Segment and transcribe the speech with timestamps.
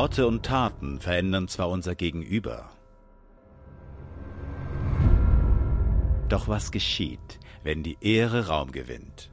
[0.00, 2.70] Worte und Taten verändern zwar unser Gegenüber,
[6.30, 9.30] doch was geschieht, wenn die Ehre Raum gewinnt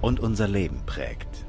[0.00, 1.44] und unser Leben prägt?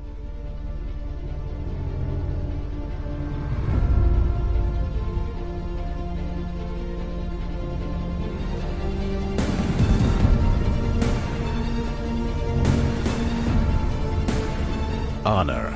[15.36, 15.74] Honor.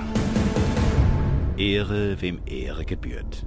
[1.57, 3.43] Ehre, wem Ehre gebührt.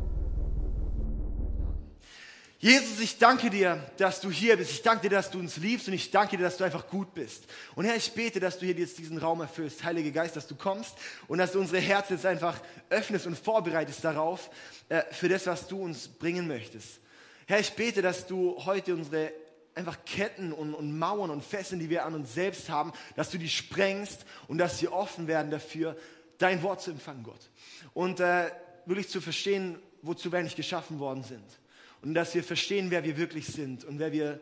[2.58, 4.72] Jesus, ich danke dir, dass du hier bist.
[4.72, 7.14] Ich danke dir, dass du uns liebst und ich danke dir, dass du einfach gut
[7.14, 7.44] bist.
[7.76, 10.56] Und Herr, ich bete, dass du hier jetzt diesen Raum erfüllst, Heiliger Geist, dass du
[10.56, 10.96] kommst
[11.28, 14.50] und dass du unsere Herzen jetzt einfach öffnest und vorbereitest darauf,
[14.88, 16.98] äh, für das, was du uns bringen möchtest.
[17.46, 19.30] Herr, ich bete, dass du heute unsere
[19.80, 23.38] einfach Ketten und, und Mauern und Fesseln, die wir an uns selbst haben, dass du
[23.38, 25.96] die sprengst und dass wir offen werden dafür,
[26.38, 27.50] dein Wort zu empfangen, Gott.
[27.92, 28.50] Und äh,
[28.86, 31.44] wirklich zu verstehen, wozu wir eigentlich geschaffen worden sind.
[32.02, 34.40] Und dass wir verstehen, wer wir wirklich sind und wer wir,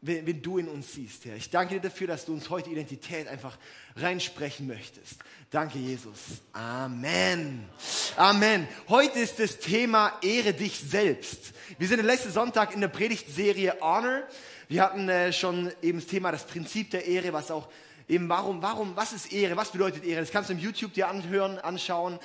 [0.00, 1.36] wen, wen du in uns siehst, Herr.
[1.36, 3.58] Ich danke dir dafür, dass du uns heute Identität einfach
[3.96, 5.16] reinsprechen möchtest.
[5.50, 6.18] Danke, Jesus.
[6.52, 7.68] Amen.
[8.16, 8.68] Amen.
[8.88, 11.52] Heute ist das Thema Ehre dich selbst.
[11.78, 14.22] Wir sind letzten Sonntag in der Predigtserie Honor.
[14.68, 17.68] Wir hatten äh, schon eben das Thema das Prinzip der Ehre, was auch
[18.08, 20.20] eben warum, warum, was ist Ehre, was bedeutet Ehre?
[20.20, 22.18] Das kannst du im YouTube dir anhören, anschauen.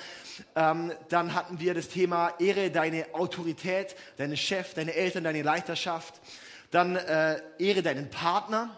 [0.54, 6.20] Ähm, dann hatten wir das Thema Ehre deine Autorität, deine Chef, deine Eltern, deine Leiterschaft.
[6.70, 8.70] Dann äh, Ehre deinen Partner,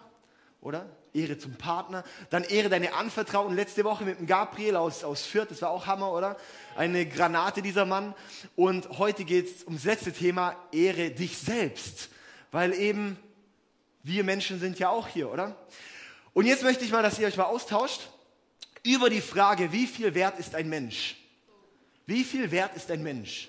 [0.61, 0.87] oder?
[1.15, 2.05] Ehre zum Partner.
[2.31, 3.55] Dann Ehre deine Anvertrauten.
[3.55, 6.37] Letzte Woche mit dem Gabriel aus, aus Fürth, das war auch Hammer, oder?
[6.77, 8.15] Eine Granate, dieser Mann.
[8.57, 12.11] Und heute geht es ums letzte Thema, Ehre dich selbst.
[12.51, 13.19] Weil eben
[14.03, 15.57] wir Menschen sind ja auch hier, oder?
[16.33, 18.09] Und jetzt möchte ich mal, dass ihr euch mal austauscht
[18.83, 21.17] über die Frage, wie viel wert ist ein Mensch?
[22.07, 23.49] Wie viel wert ist ein Mensch?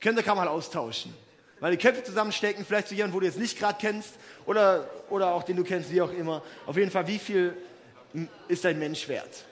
[0.00, 1.14] Könnt ihr kann mal austauschen.
[1.62, 4.14] Die Köpfe zusammenstecken, vielleicht zu jemandem, wo du jetzt nicht gerade kennst
[4.46, 6.42] oder, oder auch den du kennst, wie auch immer.
[6.66, 7.54] Auf jeden Fall, wie viel
[8.48, 9.44] ist ein Mensch wert?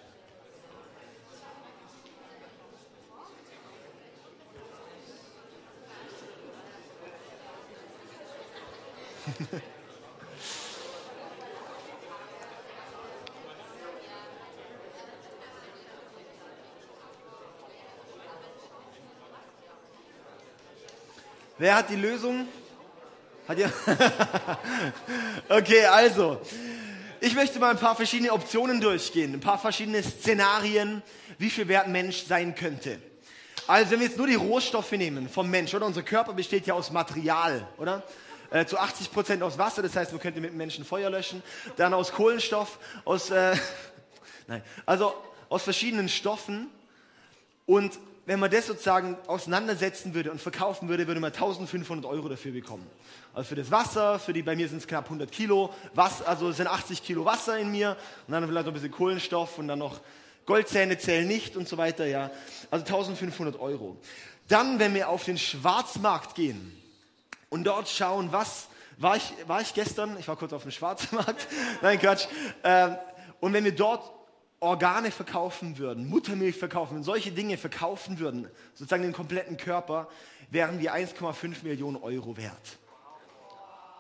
[21.61, 22.47] Wer hat die Lösung?
[23.49, 23.73] Hat ihr?
[25.49, 26.41] okay, also.
[27.21, 31.03] Ich möchte mal ein paar verschiedene Optionen durchgehen, ein paar verschiedene Szenarien,
[31.37, 33.01] wie viel wert ein Mensch sein könnte.
[33.67, 35.87] Also, wenn wir jetzt nur die Rohstoffe nehmen vom Mensch, oder?
[35.87, 38.05] Unser Körper besteht ja aus Material, oder?
[38.51, 41.43] Äh, zu 80 Prozent aus Wasser, das heißt, man könnte mit dem Menschen Feuer löschen.
[41.75, 43.57] Dann aus Kohlenstoff, aus, äh,
[44.47, 45.13] nein, also
[45.49, 46.69] aus verschiedenen Stoffen.
[47.67, 52.53] Und wenn man das sozusagen auseinandersetzen würde und verkaufen würde, würde man 1500 Euro dafür
[52.53, 52.87] bekommen.
[53.33, 56.53] Also für das Wasser, für die, bei mir sind es knapp 100 Kilo, was, also
[56.53, 57.97] sind 80 Kilo Wasser in mir
[58.27, 60.01] und dann vielleicht noch ein bisschen Kohlenstoff und dann noch
[60.45, 62.31] Goldzähne zählen nicht und so weiter, ja.
[62.71, 63.97] Also 1500 Euro.
[64.47, 66.79] Dann, wenn wir auf den Schwarzmarkt gehen
[67.49, 68.69] und dort schauen, was,
[68.99, 71.49] war ich, war ich gestern, ich war kurz auf dem Schwarzmarkt,
[71.81, 72.27] nein Quatsch,
[72.63, 72.91] äh,
[73.41, 74.18] und wenn wir dort
[74.61, 80.09] Organe verkaufen würden, Muttermilch verkaufen würden, solche Dinge verkaufen würden, sozusagen den kompletten Körper,
[80.51, 82.79] wären wir 1,5 Millionen Euro wert.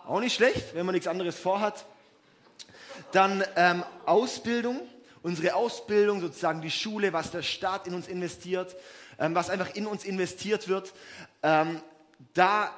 [0.07, 1.85] Auch nicht schlecht, wenn man nichts anderes vorhat.
[3.13, 4.81] Dann ähm, Ausbildung,
[5.23, 8.75] unsere Ausbildung, sozusagen die Schule, was der Staat in uns investiert,
[9.19, 10.93] ähm, was einfach in uns investiert wird.
[11.43, 11.81] Ähm,
[12.35, 12.75] da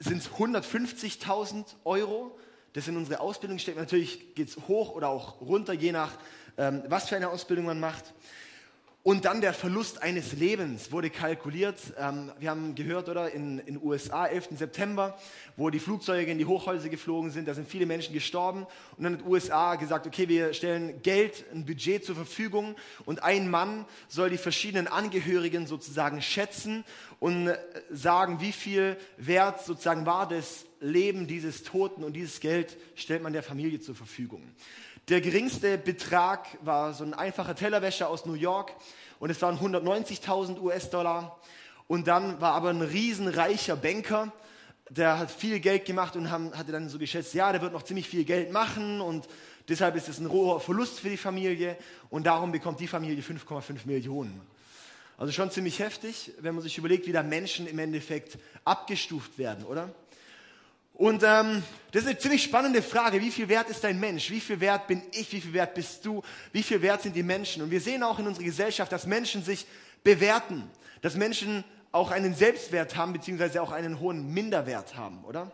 [0.00, 2.36] sind es 150.000 Euro.
[2.72, 3.78] Das in unsere Ausbildung steckt.
[3.78, 6.12] Natürlich geht es hoch oder auch runter, je nach
[6.56, 8.12] ähm, was für eine Ausbildung man macht.
[9.04, 11.76] Und dann der Verlust eines Lebens wurde kalkuliert.
[11.98, 14.50] Ähm, wir haben gehört, oder, in den USA, 11.
[14.56, 15.18] September,
[15.56, 18.64] wo die Flugzeuge in die Hochhäuser geflogen sind, da sind viele Menschen gestorben.
[18.96, 23.24] Und dann hat die USA gesagt, okay, wir stellen Geld, ein Budget zur Verfügung und
[23.24, 26.84] ein Mann soll die verschiedenen Angehörigen sozusagen schätzen
[27.18, 27.58] und äh,
[27.90, 33.32] sagen, wie viel wert sozusagen war das Leben dieses Toten und dieses Geld stellt man
[33.32, 34.42] der Familie zur Verfügung.
[35.08, 38.74] Der geringste Betrag war so ein einfacher Tellerwäscher aus New York
[39.18, 41.40] und es waren 190.000 US-Dollar.
[41.88, 44.32] Und dann war aber ein riesenreicher Banker,
[44.88, 47.82] der hat viel Geld gemacht und haben, hatte dann so geschätzt, ja, der wird noch
[47.82, 49.26] ziemlich viel Geld machen und
[49.68, 51.76] deshalb ist es ein roher Verlust für die Familie
[52.10, 54.40] und darum bekommt die Familie 5,5 Millionen.
[55.16, 59.64] Also schon ziemlich heftig, wenn man sich überlegt, wie da Menschen im Endeffekt abgestuft werden,
[59.64, 59.94] oder?
[60.94, 63.20] Und ähm, das ist eine ziemlich spannende Frage.
[63.20, 64.30] Wie viel wert ist dein Mensch?
[64.30, 65.32] Wie viel wert bin ich?
[65.32, 66.22] Wie viel wert bist du?
[66.52, 67.62] Wie viel wert sind die Menschen?
[67.62, 69.66] Und wir sehen auch in unserer Gesellschaft, dass Menschen sich
[70.04, 75.52] bewerten, dass Menschen auch einen Selbstwert haben, beziehungsweise auch einen hohen Minderwert haben, oder?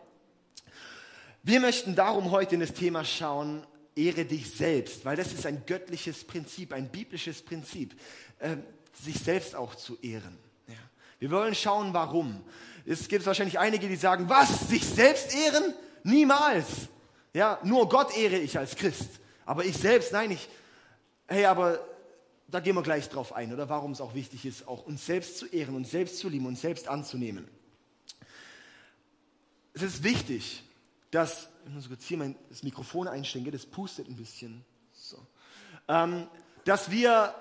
[1.42, 5.64] Wir möchten darum heute in das Thema schauen, ehre dich selbst, weil das ist ein
[5.66, 7.98] göttliches Prinzip, ein biblisches Prinzip,
[8.38, 8.56] äh,
[8.92, 10.38] sich selbst auch zu ehren.
[10.68, 10.74] Ja.
[11.18, 12.42] Wir wollen schauen, warum.
[12.86, 15.74] Es gibt wahrscheinlich einige, die sagen, was, sich selbst ehren?
[16.04, 16.66] Niemals.
[17.34, 19.20] Ja, nur Gott ehre ich als Christ.
[19.44, 20.48] Aber ich selbst, nein, ich,
[21.26, 21.80] hey, aber
[22.48, 25.38] da gehen wir gleich drauf ein, oder warum es auch wichtig ist, auch uns selbst
[25.38, 27.46] zu ehren, uns selbst zu lieben, uns selbst anzunehmen.
[29.74, 30.62] Es ist wichtig,
[31.10, 34.64] dass, ich muss kurz hier mein, das Mikrofon einstellen, das pustet ein bisschen.
[34.92, 35.18] So.
[35.88, 36.26] Ähm,
[36.64, 37.34] dass, wir,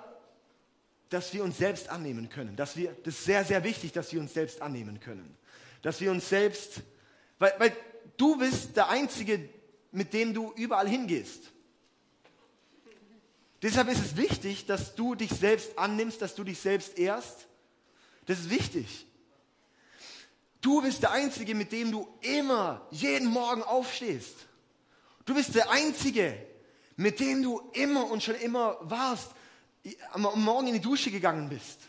[1.08, 2.56] dass wir uns selbst annehmen können.
[2.56, 5.36] Dass wir, das ist sehr, sehr wichtig, dass wir uns selbst annehmen können.
[5.82, 6.82] Dass wir uns selbst,
[7.38, 7.76] weil, weil
[8.16, 9.48] du bist der Einzige,
[9.90, 11.52] mit dem du überall hingehst.
[13.62, 17.48] Deshalb ist es wichtig, dass du dich selbst annimmst, dass du dich selbst ehrst.
[18.26, 19.06] Das ist wichtig.
[20.60, 24.34] Du bist der Einzige, mit dem du immer, jeden Morgen aufstehst.
[25.24, 26.36] Du bist der Einzige,
[26.96, 29.30] mit dem du immer und schon immer warst,
[30.12, 31.80] am Morgen in die Dusche gegangen bist.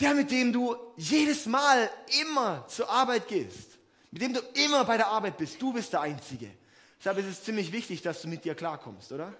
[0.00, 1.90] Der, mit dem du jedes Mal
[2.22, 3.78] immer zur Arbeit gehst.
[4.10, 5.60] Mit dem du immer bei der Arbeit bist.
[5.60, 6.50] Du bist der Einzige.
[6.98, 9.32] Deshalb ist es ziemlich wichtig, dass du mit dir klarkommst, oder?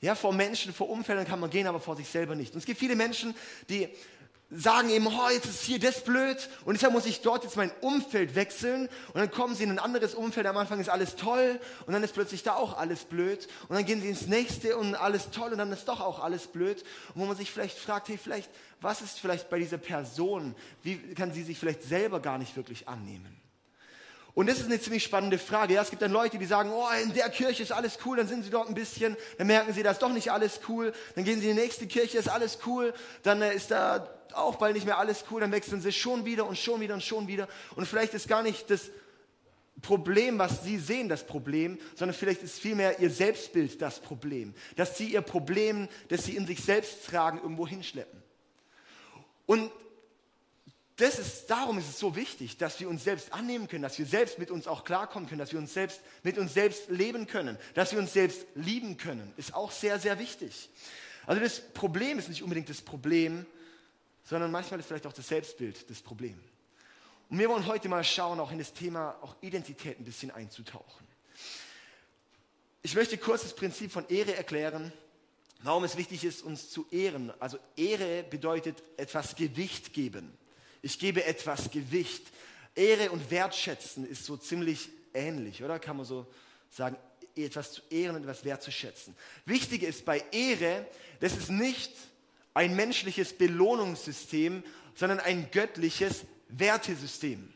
[0.00, 2.52] Ja, vor Menschen, vor Umfeldern kann man gehen, aber vor sich selber nicht.
[2.54, 3.34] Und es gibt viele Menschen,
[3.68, 3.88] die
[4.50, 6.48] sagen eben, oh, jetzt ist hier das blöd.
[6.64, 8.88] Und deshalb muss ich dort jetzt mein Umfeld wechseln.
[9.08, 11.60] Und dann kommen sie in ein anderes Umfeld, am Anfang ist alles toll.
[11.86, 13.46] Und dann ist plötzlich da auch alles blöd.
[13.68, 15.52] Und dann gehen sie ins nächste und alles toll.
[15.52, 16.82] Und dann ist doch auch alles blöd.
[17.14, 18.50] Und wo man sich vielleicht fragt, hey, vielleicht,
[18.80, 22.88] was ist vielleicht bei dieser Person, wie kann sie sich vielleicht selber gar nicht wirklich
[22.88, 23.38] annehmen?
[24.38, 25.74] Und das ist eine ziemlich spannende Frage.
[25.74, 28.28] Ja, es gibt dann Leute, die sagen, oh, in der Kirche ist alles cool, dann
[28.28, 31.24] sind sie dort ein bisschen, dann merken sie, da ist doch nicht alles cool, dann
[31.24, 34.74] gehen sie in die nächste Kirche, ist alles cool, dann äh, ist da auch bald
[34.74, 37.48] nicht mehr alles cool, dann wechseln sie schon wieder und schon wieder und schon wieder.
[37.76, 38.90] Und vielleicht ist gar nicht das
[39.82, 44.54] Problem, was sie sehen, das Problem, sondern vielleicht ist vielmehr ihr Selbstbild das Problem.
[44.76, 48.22] Dass sie ihr Problem, das sie in sich selbst tragen, irgendwo hinschleppen.
[49.46, 49.70] Und
[50.96, 54.06] das ist, darum ist es so wichtig, dass wir uns selbst annehmen können, dass wir
[54.06, 57.56] selbst mit uns auch klarkommen können, dass wir uns selbst mit uns selbst leben können,
[57.74, 60.70] dass wir uns selbst lieben können, ist auch sehr, sehr wichtig.
[61.24, 63.46] Also das Problem ist nicht unbedingt das Problem,
[64.28, 66.38] sondern manchmal ist vielleicht auch das Selbstbild das Problem.
[67.30, 71.06] Und wir wollen heute mal schauen, auch in das Thema auch Identität ein bisschen einzutauchen.
[72.82, 74.92] Ich möchte kurz das Prinzip von Ehre erklären,
[75.62, 77.32] warum es wichtig ist, uns zu ehren.
[77.40, 80.36] Also Ehre bedeutet etwas Gewicht geben.
[80.82, 82.26] Ich gebe etwas Gewicht.
[82.74, 85.78] Ehre und Wertschätzen ist so ziemlich ähnlich, oder?
[85.78, 86.26] Kann man so
[86.70, 86.96] sagen,
[87.34, 89.16] etwas zu ehren und etwas wertzuschätzen.
[89.46, 90.86] Wichtig ist bei Ehre,
[91.20, 91.92] das ist nicht
[92.58, 94.64] ein menschliches Belohnungssystem,
[94.96, 97.54] sondern ein göttliches Wertesystem.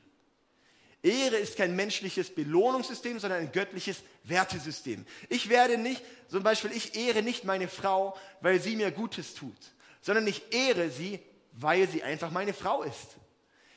[1.02, 5.04] Ehre ist kein menschliches Belohnungssystem, sondern ein göttliches Wertesystem.
[5.28, 9.56] Ich werde nicht, zum Beispiel, ich ehre nicht meine Frau, weil sie mir Gutes tut,
[10.03, 11.19] sondern ich ehre sie,
[11.50, 13.17] weil sie einfach meine Frau ist.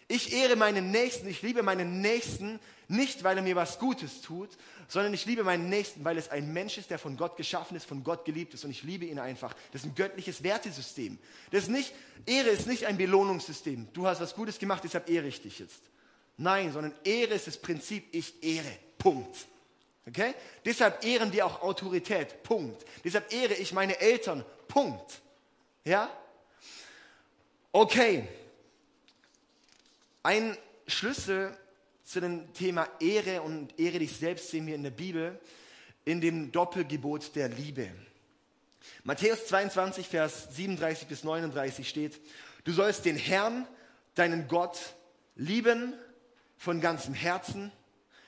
[0.08, 4.50] Ich ehre meinen Nächsten, ich liebe meinen Nächsten nicht, weil er mir was Gutes tut,
[4.88, 7.86] sondern ich liebe meinen Nächsten, weil es ein Mensch ist, der von Gott geschaffen ist,
[7.86, 9.54] von Gott geliebt ist und ich liebe ihn einfach.
[9.72, 11.18] Das ist ein göttliches Wertesystem.
[11.52, 11.94] Das ist nicht,
[12.26, 13.88] Ehre ist nicht ein Belohnungssystem.
[13.94, 15.82] Du hast was Gutes gemacht, deshalb ehre ich dich jetzt.
[16.38, 18.78] Nein, sondern Ehre ist das Prinzip, ich ehre.
[18.98, 19.36] Punkt.
[20.08, 20.36] Okay?
[20.64, 22.44] Deshalb ehren wir auch Autorität.
[22.44, 22.86] Punkt.
[23.04, 24.46] Deshalb ehre ich meine Eltern.
[24.68, 25.22] Punkt.
[25.84, 26.10] Ja?
[27.72, 28.28] Okay.
[30.24, 31.56] Ein Schlüssel
[32.06, 35.40] zu dem Thema Ehre und Ehre dich selbst sehen wir in der Bibel
[36.06, 37.90] in dem Doppelgebot der Liebe.
[39.04, 42.22] Matthäus 22, Vers 37 bis 39 steht,
[42.64, 43.68] du sollst den Herrn,
[44.14, 44.96] deinen Gott,
[45.36, 45.94] lieben
[46.58, 47.72] von ganzem Herzen,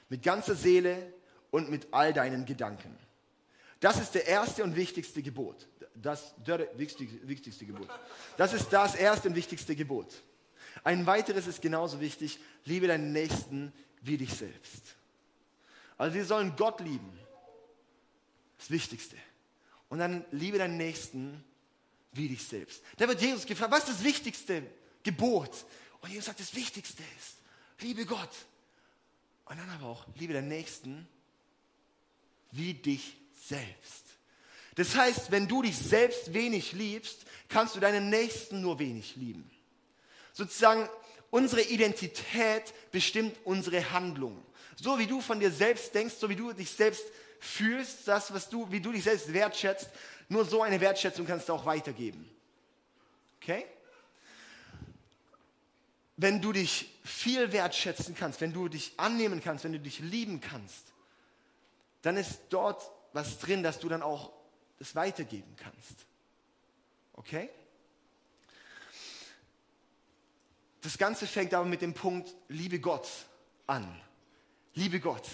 [0.09, 1.13] mit ganzer Seele
[1.51, 2.97] und mit all deinen Gedanken.
[3.79, 5.67] Das ist der erste und wichtigste Gebot.
[5.93, 6.33] Das,
[6.75, 7.87] wichtigste, wichtigste Gebot.
[8.37, 10.23] Das ist das erste und wichtigste Gebot.
[10.83, 14.95] Ein weiteres ist genauso wichtig, liebe deinen Nächsten wie dich selbst.
[15.97, 17.17] Also wir sollen Gott lieben.
[18.57, 19.15] Das Wichtigste.
[19.89, 21.43] Und dann liebe deinen Nächsten
[22.13, 22.83] wie dich selbst.
[22.97, 24.63] Da wird Jesus gefragt, was ist das wichtigste
[25.03, 25.65] Gebot?
[26.01, 27.37] Und Jesus sagt, das Wichtigste ist,
[27.79, 28.31] liebe Gott.
[29.45, 31.07] Und dann aber auch, liebe deinen Nächsten
[32.51, 34.05] wie dich selbst.
[34.75, 39.49] Das heißt, wenn du dich selbst wenig liebst, kannst du deinen Nächsten nur wenig lieben
[40.37, 40.87] sozusagen
[41.31, 44.39] unsere Identität bestimmt unsere Handlung.
[44.75, 47.03] So wie du von dir selbst denkst, so wie du dich selbst
[47.39, 49.89] fühlst, das, was du, wie du dich selbst wertschätzt,
[50.29, 52.29] nur so eine Wertschätzung kannst du auch weitergeben.
[53.41, 53.65] Okay?
[56.17, 60.39] Wenn du dich viel wertschätzen kannst, wenn du dich annehmen kannst, wenn du dich lieben
[60.39, 60.85] kannst,
[62.03, 64.31] dann ist dort was drin, dass du dann auch
[64.77, 66.05] das weitergeben kannst.
[67.13, 67.49] Okay?
[70.87, 73.09] Das Ganze fängt aber mit dem Punkt Liebe Gott
[73.65, 73.85] an.
[74.73, 75.25] Liebe Gott.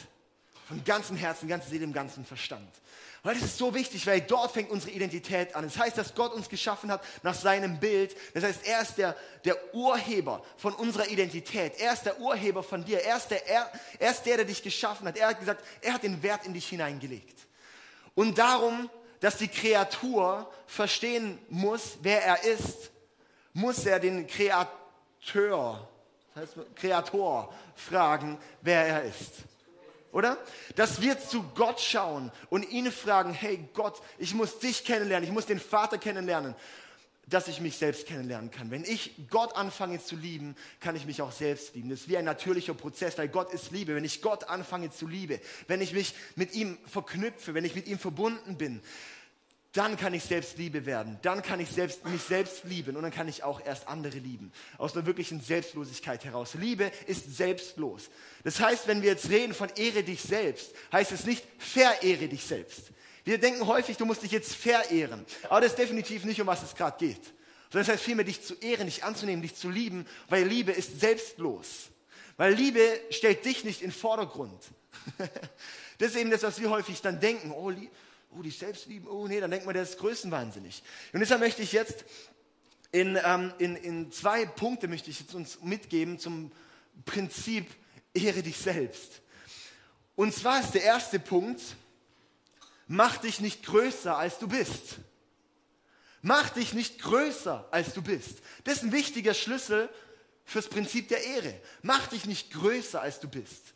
[0.67, 2.73] Von ganzem Herzen, ganzer Seele, im ganzen Verstand.
[3.21, 5.63] Weil das ist so wichtig, weil dort fängt unsere Identität an.
[5.63, 8.15] Das heißt, dass Gott uns geschaffen hat nach seinem Bild.
[8.33, 11.79] Das heißt, er ist der, der Urheber von unserer Identität.
[11.79, 13.03] Er ist der Urheber von dir.
[13.03, 15.17] Er ist, der, er, er ist der, der dich geschaffen hat.
[15.17, 17.37] Er hat gesagt, er hat den Wert in dich hineingelegt.
[18.15, 22.89] Und darum, dass die Kreatur verstehen muss, wer er ist,
[23.53, 24.82] muss er den Kreator,
[25.25, 29.43] das heißt Kreator, fragen, wer er ist
[30.13, 30.37] oder?
[30.75, 35.33] Dass wir zu Gott schauen und ihn fragen, hey Gott, ich muss dich kennenlernen, ich
[35.33, 36.55] muss den Vater kennenlernen,
[37.25, 38.69] dass ich mich selbst kennenlernen kann.
[38.69, 41.89] Wenn ich Gott anfange zu lieben, kann ich mich auch selbst lieben.
[41.89, 43.95] Das ist wie ein natürlicher Prozess, weil Gott ist Liebe.
[43.95, 47.87] Wenn ich Gott anfange zu lieben, wenn ich mich mit ihm verknüpfe, wenn ich mit
[47.87, 48.81] ihm verbunden bin,
[49.73, 51.17] dann kann ich selbst Liebe werden.
[51.23, 54.51] Dann kann ich selbst, mich selbst lieben und dann kann ich auch erst andere lieben.
[54.77, 56.53] Aus einer wirklichen Selbstlosigkeit heraus.
[56.53, 58.09] Liebe ist selbstlos.
[58.43, 62.43] Das heißt, wenn wir jetzt reden von Ehre dich selbst, heißt es nicht verehre dich
[62.45, 62.91] selbst.
[63.23, 65.25] Wir denken häufig, du musst dich jetzt verehren.
[65.49, 67.23] Aber das ist definitiv nicht, um was es gerade geht.
[67.71, 70.99] Sondern das heißt vielmehr, dich zu ehren, dich anzunehmen, dich zu lieben, weil Liebe ist
[70.99, 71.89] selbstlos.
[72.37, 74.61] Weil Liebe stellt dich nicht in Vordergrund.
[75.97, 77.51] das ist eben das, was wir häufig dann denken.
[77.51, 77.71] Oh,
[78.37, 80.83] oh, die Selbstliebe, oh nee, dann denkt man, der ist größenwahnsinnig.
[81.11, 82.05] Und deshalb möchte ich jetzt
[82.91, 86.51] in, ähm, in, in zwei Punkte möchte ich jetzt uns mitgeben zum
[87.05, 87.67] Prinzip
[88.13, 89.21] Ehre dich selbst.
[90.15, 91.61] Und zwar ist der erste Punkt,
[92.87, 94.99] mach dich nicht größer, als du bist.
[96.21, 98.43] Mach dich nicht größer, als du bist.
[98.63, 99.89] Das ist ein wichtiger Schlüssel
[100.45, 101.59] fürs Prinzip der Ehre.
[101.81, 103.73] Mach dich nicht größer, als du bist.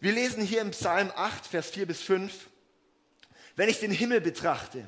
[0.00, 2.32] Wir lesen hier im Psalm 8, Vers 4 bis 5.
[3.58, 4.86] Wenn ich den Himmel betrachte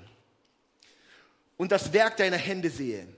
[1.57, 3.09] und das Werk deiner Hände sehe,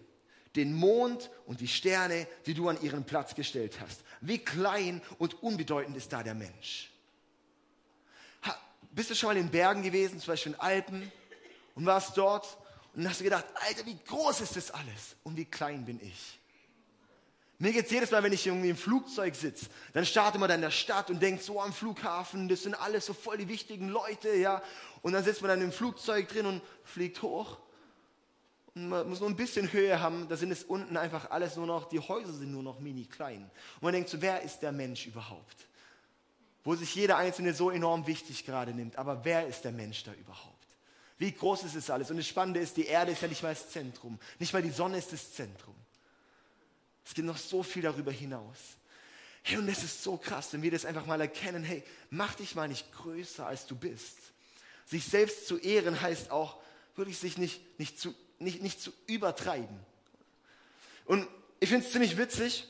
[0.57, 5.43] den Mond und die Sterne, die du an ihren Platz gestellt hast, wie klein und
[5.43, 6.91] unbedeutend ist da der Mensch.
[8.45, 8.59] Ha,
[8.93, 11.13] bist du schon mal in Bergen gewesen, zum Beispiel in Alpen,
[11.75, 12.57] und warst dort
[12.95, 16.39] und hast du gedacht, Alter, wie groß ist das alles und wie klein bin ich?
[17.63, 20.57] Mir geht es jedes Mal, wenn ich irgendwie im Flugzeug sitze, dann startet man da
[20.57, 23.89] in der Stadt und denkt so am Flughafen, das sind alles so voll die wichtigen
[23.89, 24.61] Leute, ja.
[25.03, 27.59] Und dann sitzt man dann im Flugzeug drin und fliegt hoch.
[28.75, 31.67] Und man muss nur ein bisschen Höhe haben, da sind es unten einfach alles nur
[31.67, 33.51] noch, die Häuser sind nur noch mini klein.
[33.77, 35.69] Und man denkt so, wer ist der Mensch überhaupt?
[36.65, 38.97] Wo sich jeder Einzelne so enorm wichtig gerade nimmt.
[38.97, 40.53] Aber wer ist der Mensch da überhaupt?
[41.19, 42.11] Wie groß ist es alles?
[42.11, 44.19] Und das Spannende ist, die Erde ist ja nicht mal das Zentrum.
[44.39, 45.75] Nicht mal die Sonne ist das Zentrum.
[47.05, 48.57] Es gibt noch so viel darüber hinaus.
[49.43, 52.55] Hey, und das ist so krass, wenn wir das einfach mal erkennen, hey, mach dich
[52.55, 54.17] mal nicht größer, als du bist.
[54.93, 56.59] Sich selbst zu ehren heißt auch,
[56.97, 59.81] wirklich sich nicht, nicht, zu, nicht, nicht zu übertreiben.
[61.07, 61.27] Und
[61.61, 62.67] ich finde es ziemlich witzig.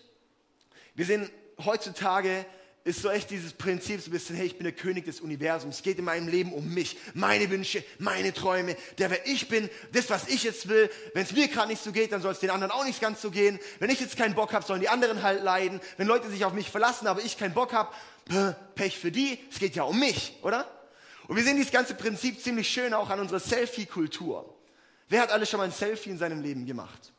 [0.94, 1.28] Wir sehen
[1.64, 2.46] heutzutage
[2.84, 5.78] ist so echt dieses Prinzip, so ein bisschen, hey, ich bin der König des Universums.
[5.78, 9.68] Es geht in meinem Leben um mich, meine Wünsche, meine Träume, der, wer ich bin,
[9.90, 10.88] das, was ich jetzt will.
[11.14, 13.20] Wenn es mir gerade nicht so geht, dann soll es den anderen auch nicht ganz
[13.20, 13.58] so gehen.
[13.80, 15.80] Wenn ich jetzt keinen Bock habe, sollen die anderen halt leiden.
[15.96, 17.92] Wenn Leute sich auf mich verlassen, aber ich keinen Bock habe,
[18.76, 19.40] Pech für die.
[19.50, 20.70] Es geht ja um mich, oder?
[21.28, 24.54] Und wir sehen dieses ganze Prinzip ziemlich schön auch an unserer Selfie-Kultur.
[25.08, 27.12] Wer hat alles schon mal ein Selfie in seinem Leben gemacht?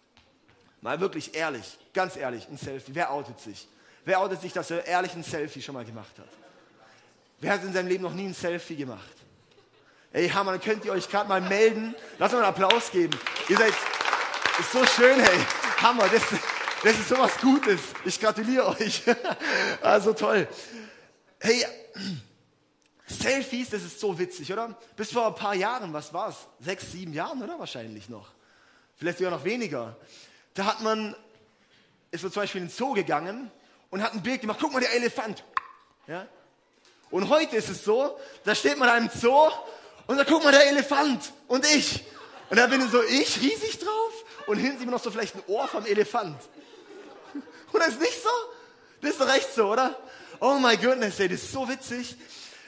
[0.81, 2.93] Mal wirklich ehrlich, ganz ehrlich, ein Selfie.
[2.93, 3.67] Wer outet sich?
[4.05, 6.27] Wer outet sich, dass er ehrlich ein Selfie schon mal gemacht hat?
[7.39, 9.15] Wer hat in seinem Leben noch nie ein Selfie gemacht?
[10.12, 11.95] Ey, Hammer, dann könnt ihr euch gerade mal melden.
[12.19, 13.17] Lass mal einen Applaus geben.
[13.50, 13.74] Ihr seid,
[14.60, 15.39] ist so schön, hey.
[15.81, 16.22] Hammer, das,
[16.83, 17.79] das ist sowas Gutes.
[18.05, 19.03] Ich gratuliere euch.
[19.81, 20.48] Also toll.
[21.39, 21.65] Hey,
[23.05, 24.77] Selfies, das ist so witzig, oder?
[24.95, 26.36] Bis vor ein paar Jahren, was war es?
[26.60, 27.60] Sechs, sieben Jahren, oder?
[27.60, 28.29] Wahrscheinlich noch.
[28.95, 29.98] Vielleicht sogar noch weniger.
[30.53, 31.15] Da hat man,
[32.12, 33.51] ist so zum Beispiel in den Zoo gegangen
[33.89, 34.60] und hat ein Bild gemacht.
[34.62, 35.43] Guck mal, der Elefant.
[36.07, 36.27] Ja?
[37.12, 39.51] Und heute ist es so, da steht man in einem Zoo
[40.07, 42.03] und da guck mal, der Elefant und ich.
[42.50, 45.36] Und da bin ich so, ich riesig drauf und hinten sieht man noch so vielleicht
[45.36, 46.38] ein Ohr vom Elefant.
[47.74, 48.29] Oder ist nicht so?
[49.01, 49.98] Das ist doch recht so, oder?
[50.39, 52.15] Oh my goodness, ey, das ist so witzig.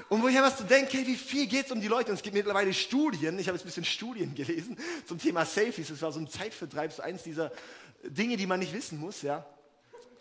[0.07, 2.11] Und wo ich einfach so denke, hey, wie viel geht es um die Leute?
[2.11, 5.87] Und es gibt mittlerweile Studien, ich habe jetzt ein bisschen Studien gelesen zum Thema Selfies.
[5.87, 7.51] Das war so ein Zeitvertreib, so eins dieser
[8.03, 9.45] Dinge, die man nicht wissen muss, ja.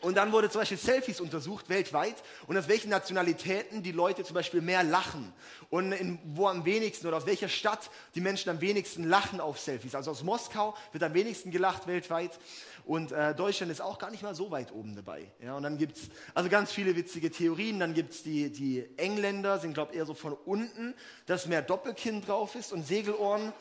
[0.05, 4.35] Und dann wurde zum Beispiel Selfies untersucht weltweit und aus welchen Nationalitäten die Leute zum
[4.35, 5.33] Beispiel mehr lachen
[5.71, 9.59] und in, wo am wenigsten oder aus welcher Stadt die Menschen am wenigsten lachen auf
[9.59, 9.95] Selfies.
[9.95, 12.39] Also aus Moskau wird am wenigsten gelacht weltweit
[12.85, 15.33] und äh, Deutschland ist auch gar nicht mal so weit oben dabei.
[15.43, 16.03] Ja, und dann gibt es
[16.35, 17.81] also ganz viele witzige Theorien.
[17.81, 20.93] Dann gibt es die, die Engländer, sind glaube ich eher so von unten,
[21.25, 23.55] dass mehr Doppelkinn drauf ist und Segelohren.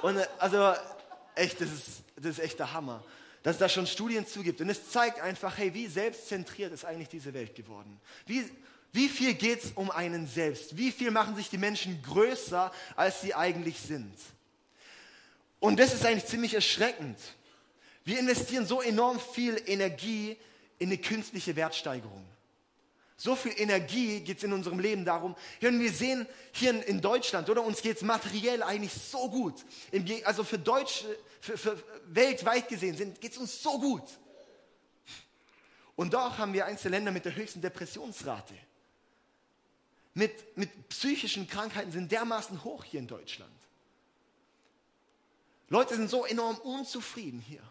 [0.00, 0.72] Und äh, also
[1.34, 3.04] echt, das ist, das ist echt der Hammer
[3.46, 4.60] dass es da schon Studien zugibt.
[4.60, 8.00] Und es zeigt einfach, hey, wie selbstzentriert ist eigentlich diese Welt geworden?
[8.26, 8.44] Wie,
[8.90, 10.76] wie viel geht es um einen selbst?
[10.76, 14.12] Wie viel machen sich die Menschen größer, als sie eigentlich sind?
[15.60, 17.20] Und das ist eigentlich ziemlich erschreckend.
[18.04, 20.36] Wir investieren so enorm viel Energie
[20.80, 22.26] in eine künstliche Wertsteigerung.
[23.18, 25.34] So viel Energie geht es in unserem Leben darum.
[25.60, 29.64] Wir sehen hier in Deutschland, oder uns geht es materiell eigentlich so gut.
[30.24, 31.06] Also für Deutsche,
[31.40, 34.04] für, für weltweit gesehen geht es uns so gut.
[35.96, 38.54] Und doch haben wir der Länder mit der höchsten Depressionsrate.
[40.12, 43.52] Mit, mit psychischen Krankheiten sind dermaßen hoch hier in Deutschland.
[45.68, 47.62] Leute sind so enorm unzufrieden hier.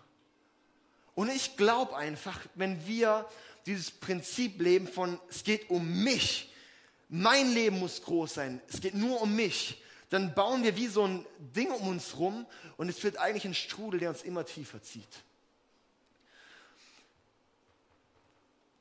[1.13, 3.27] Und ich glaube einfach, wenn wir
[3.65, 6.51] dieses Prinzip leben von, es geht um mich,
[7.09, 11.07] mein Leben muss groß sein, es geht nur um mich, dann bauen wir wie so
[11.07, 12.45] ein Ding um uns rum
[12.77, 15.07] und es wird eigentlich ein Strudel, der uns immer tiefer zieht.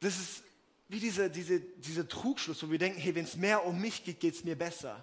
[0.01, 0.43] Das ist
[0.89, 4.21] wie dieser diese, diese Trugschluss, wo wir denken, hey, wenn es mehr um mich geht,
[4.21, 5.03] geht es mir besser.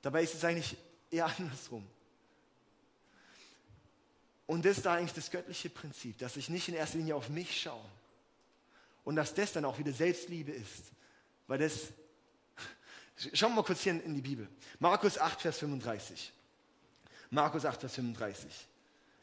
[0.00, 0.76] Dabei ist es eigentlich
[1.10, 1.84] eher andersrum.
[4.46, 7.28] Und das ist da eigentlich das göttliche Prinzip, dass ich nicht in erster Linie auf
[7.28, 7.84] mich schaue
[9.08, 10.92] und dass das dann auch wieder Selbstliebe ist.
[11.46, 11.94] Weil das
[13.32, 14.46] Schauen wir mal kurz hier in die Bibel.
[14.78, 16.30] Markus 8, Vers 35.
[17.30, 18.68] Markus 8, Vers 35.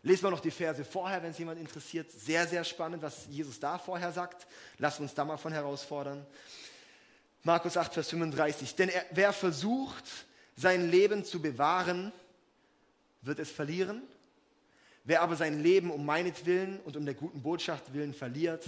[0.01, 2.11] Lesen wir noch die Verse vorher, wenn es jemand interessiert.
[2.11, 4.47] Sehr, sehr spannend, was Jesus da vorher sagt.
[4.79, 6.25] Lassen wir uns da mal von herausfordern.
[7.43, 8.73] Markus 8, Vers 35.
[8.73, 12.11] Denn er, wer versucht, sein Leben zu bewahren,
[13.21, 14.01] wird es verlieren.
[15.03, 18.67] Wer aber sein Leben um meinetwillen und um der guten Botschaft willen verliert,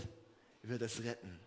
[0.68, 1.40] wird es retten.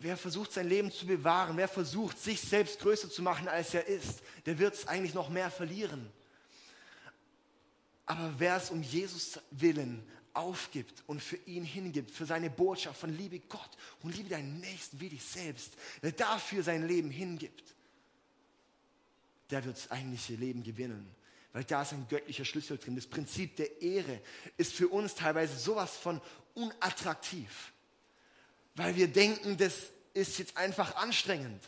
[0.00, 3.86] Wer versucht sein Leben zu bewahren, wer versucht sich selbst größer zu machen, als er
[3.86, 6.10] ist, der wird es eigentlich noch mehr verlieren.
[8.04, 13.16] Aber wer es um Jesus willen aufgibt und für ihn hingibt, für seine Botschaft von
[13.16, 13.70] liebe Gott
[14.02, 17.74] und liebe deinen Nächsten wie dich selbst, wer dafür sein Leben hingibt,
[19.50, 21.14] der wird das eigentliche Leben gewinnen.
[21.52, 22.96] Weil da ist ein göttlicher Schlüssel drin.
[22.96, 24.20] Das Prinzip der Ehre
[24.56, 26.20] ist für uns teilweise sowas von
[26.54, 27.72] unattraktiv
[28.74, 31.62] weil wir denken, das ist jetzt einfach anstrengend.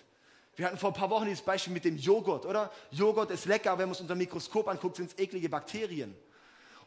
[0.57, 2.73] Wir hatten vor ein paar Wochen dieses Beispiel mit dem Joghurt, oder?
[2.91, 6.15] Joghurt ist lecker, aber wenn man es unter dem Mikroskop anguckt, sind es eklige Bakterien.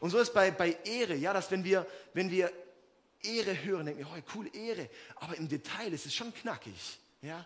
[0.00, 2.50] Und so ist bei, bei Ehre, ja, dass wenn wir, wenn wir
[3.22, 7.44] Ehre hören, denken wir, oh, coole Ehre, aber im Detail ist es schon knackig, ja.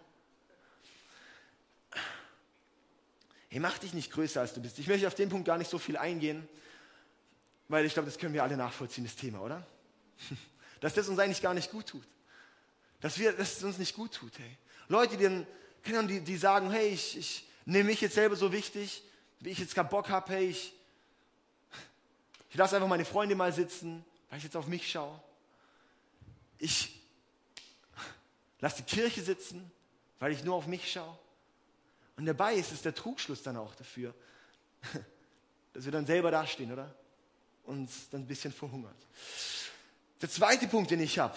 [3.53, 4.79] Hey, mach dich nicht größer, als du bist.
[4.79, 6.49] Ich möchte auf den Punkt gar nicht so viel eingehen,
[7.69, 9.65] weil ich glaube, das können wir alle nachvollziehen, das Thema, oder?
[10.81, 12.07] Dass das uns eigentlich gar nicht gut tut
[13.03, 14.39] dass, wir, dass es uns nicht gut tut.
[14.39, 14.57] Hey.
[14.89, 19.03] Leute, die, dann, die, die sagen, hey, ich, ich nehme mich jetzt selber so wichtig,
[19.41, 20.73] wie ich jetzt keinen Bock habe, hey, ich,
[22.49, 25.21] ich lasse einfach meine Freunde mal sitzen, weil ich jetzt auf mich schaue.
[26.59, 27.01] Ich
[28.61, 29.71] lasse die Kirche sitzen,
[30.21, 31.19] weil ich nur auf mich schaue.
[32.23, 34.15] Und dabei ist es der Trugschluss dann auch dafür,
[35.73, 36.95] dass wir dann selber dastehen, oder?
[37.65, 38.95] Uns dann ein bisschen verhungert.
[40.21, 41.37] Der zweite Punkt, den ich habe,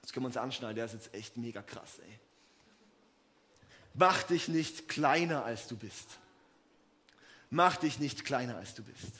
[0.00, 2.18] das können wir uns anschneiden, der ist jetzt echt mega krass, ey.
[3.92, 6.16] Mach dich nicht kleiner, als du bist.
[7.50, 9.12] Mach dich nicht kleiner, als du bist.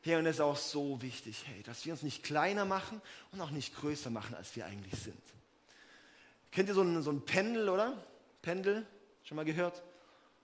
[0.00, 3.40] Hey, und das ist auch so wichtig, hey, dass wir uns nicht kleiner machen und
[3.42, 5.22] auch nicht größer machen, als wir eigentlich sind.
[6.52, 8.02] Kennt ihr so ein, so ein Pendel, oder?
[8.40, 8.86] Pendel,
[9.24, 9.82] schon mal gehört?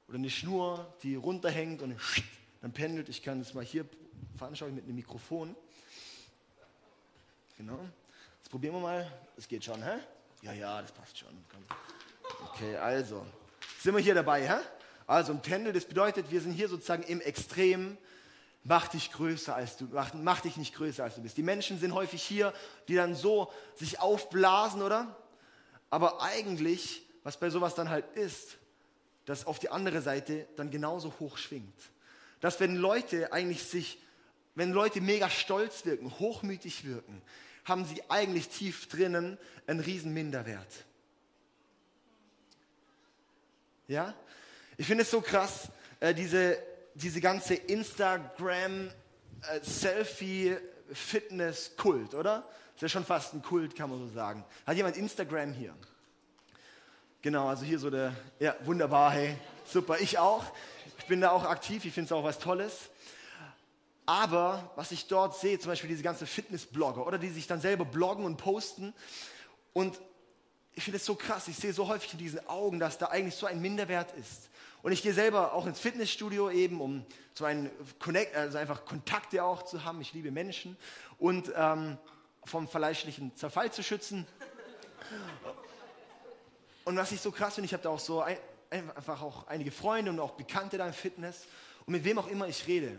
[0.09, 1.97] Oder eine Schnur, die runterhängt und
[2.63, 3.09] dann pendelt.
[3.09, 3.85] Ich kann es mal hier
[4.37, 5.55] veranschaulichen mit einem Mikrofon.
[7.57, 7.79] Genau.
[8.39, 9.13] Jetzt probieren wir mal.
[9.37, 9.99] Es geht schon, hä?
[10.43, 11.29] Ja, ja, das passt schon.
[12.47, 13.27] Okay, also.
[13.81, 14.61] Sind wir hier dabei, hä?
[15.07, 17.99] Also ein Pendel, das bedeutet, wir sind hier sozusagen im Extrem.
[18.65, 21.37] Mach dich größer als du, mach, mach dich nicht größer als du bist.
[21.37, 22.53] Die Menschen sind häufig hier,
[22.89, 25.17] die dann so sich aufblasen, oder?
[25.91, 28.59] Aber eigentlich, was bei sowas dann halt ist,
[29.29, 31.79] dass auf die andere Seite dann genauso hoch schwingt.
[32.41, 33.99] Dass wenn Leute eigentlich sich,
[34.55, 37.21] wenn Leute mega stolz wirken, hochmütig wirken,
[37.67, 39.37] haben sie eigentlich tief drinnen
[39.67, 40.87] einen riesen Minderwert.
[43.87, 44.15] Ja?
[44.79, 45.69] Ich finde es so krass,
[46.01, 46.59] äh, diese,
[46.95, 48.91] diese ganze Instagram,
[49.43, 49.61] äh,
[52.15, 52.49] oder?
[52.77, 54.43] ist ja schon fast ein Kult, kann man so sagen.
[54.67, 55.75] Hat jemand Instagram hier?
[57.21, 60.45] Genau, also hier so der, ja, wunderbar, hey, super, ich auch.
[60.99, 62.91] Ich bin da auch aktiv, ich finde es auch was Tolles.
[64.07, 67.85] Aber was ich dort sehe, zum Beispiel diese ganzen Fitnessblogger oder die sich dann selber
[67.85, 68.95] bloggen und posten
[69.73, 70.01] und
[70.77, 73.35] ich finde es so krass, ich sehe so häufig in diesen Augen, dass da eigentlich
[73.35, 74.49] so ein Minderwert ist.
[74.83, 77.05] Und ich gehe selber auch ins Fitnessstudio eben, um
[77.35, 80.01] zum einen Connect, also einfach Kontakte auch zu haben.
[80.01, 80.77] Ich liebe Menschen
[81.19, 81.99] und ähm,
[82.45, 84.25] vom fleischlichen Zerfall zu schützen.
[86.89, 88.39] Und was ich so krass finde, ich habe da auch so ein,
[88.71, 91.45] einfach auch einige Freunde und auch Bekannte da im Fitness.
[91.85, 92.99] Und mit wem auch immer ich rede,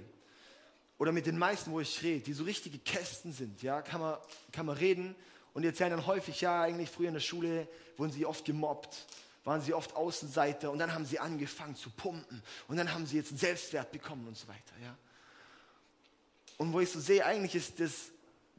[1.00, 4.18] oder mit den meisten, wo ich rede, die so richtige Kästen sind, ja, kann man,
[4.52, 5.16] kann man reden
[5.56, 9.08] und die erzählen dann häufig, ja, eigentlich früher in der Schule wurden sie oft gemobbt,
[9.44, 13.18] waren sie oft Außenseiter und dann haben sie angefangen zu pumpen und dann haben sie
[13.18, 14.76] jetzt einen Selbstwert bekommen und so weiter.
[14.84, 14.96] Ja.
[16.58, 18.12] Und wo ich so sehe, eigentlich ist das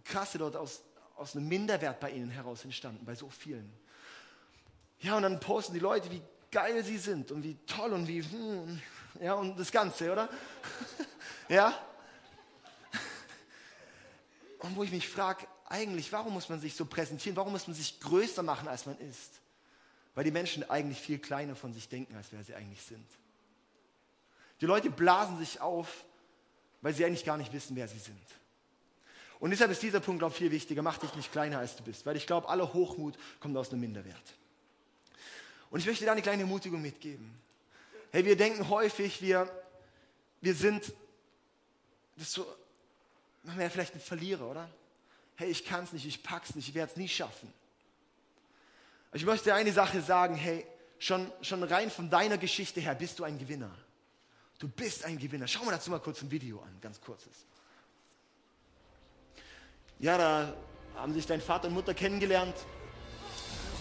[0.03, 0.83] Krasse dort aus,
[1.15, 3.80] aus einem Minderwert bei ihnen heraus entstanden, bei so vielen.
[5.01, 8.23] Ja, und dann posten die Leute, wie geil sie sind und wie toll und wie,
[8.23, 8.81] hm,
[9.21, 10.29] ja, und das Ganze, oder?
[11.49, 11.75] ja?
[14.59, 17.37] Und wo ich mich frage, eigentlich, warum muss man sich so präsentieren?
[17.37, 19.41] Warum muss man sich größer machen, als man ist?
[20.15, 23.07] Weil die Menschen eigentlich viel kleiner von sich denken, als wer sie eigentlich sind.
[24.61, 26.05] Die Leute blasen sich auf,
[26.83, 28.21] weil sie eigentlich gar nicht wissen, wer sie sind.
[29.39, 30.83] Und deshalb ist dieser Punkt, glaube ich, viel wichtiger.
[30.83, 32.05] Mach dich nicht kleiner, als du bist.
[32.05, 34.35] Weil ich glaube, aller Hochmut kommt aus einem Minderwert.
[35.71, 37.39] Und ich möchte da eine kleine Ermutigung mitgeben.
[38.13, 39.49] Hey, wir denken häufig, wir,
[40.41, 40.93] wir sind,
[42.17, 42.47] das ist so,
[43.45, 44.69] man wäre vielleicht ein Verlierer, oder?
[45.41, 47.51] hey, ich kann es nicht, ich pack's nicht, ich werde es nie schaffen.
[49.15, 50.67] Ich möchte eine Sache sagen, hey,
[50.99, 53.71] schon, schon rein von deiner Geschichte her bist du ein Gewinner.
[54.59, 55.49] Du bist ein Gewinner.
[55.49, 57.47] Schau mal dazu mal kurz ein Video an, ganz kurzes.
[59.99, 60.55] Ja, da
[60.95, 62.55] haben sich dein Vater und Mutter kennengelernt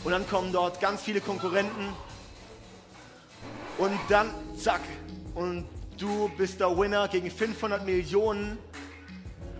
[0.03, 1.93] und dann kommen dort ganz viele Konkurrenten
[3.77, 4.81] und dann zack
[5.35, 8.57] und du bist der Winner gegen 500 Millionen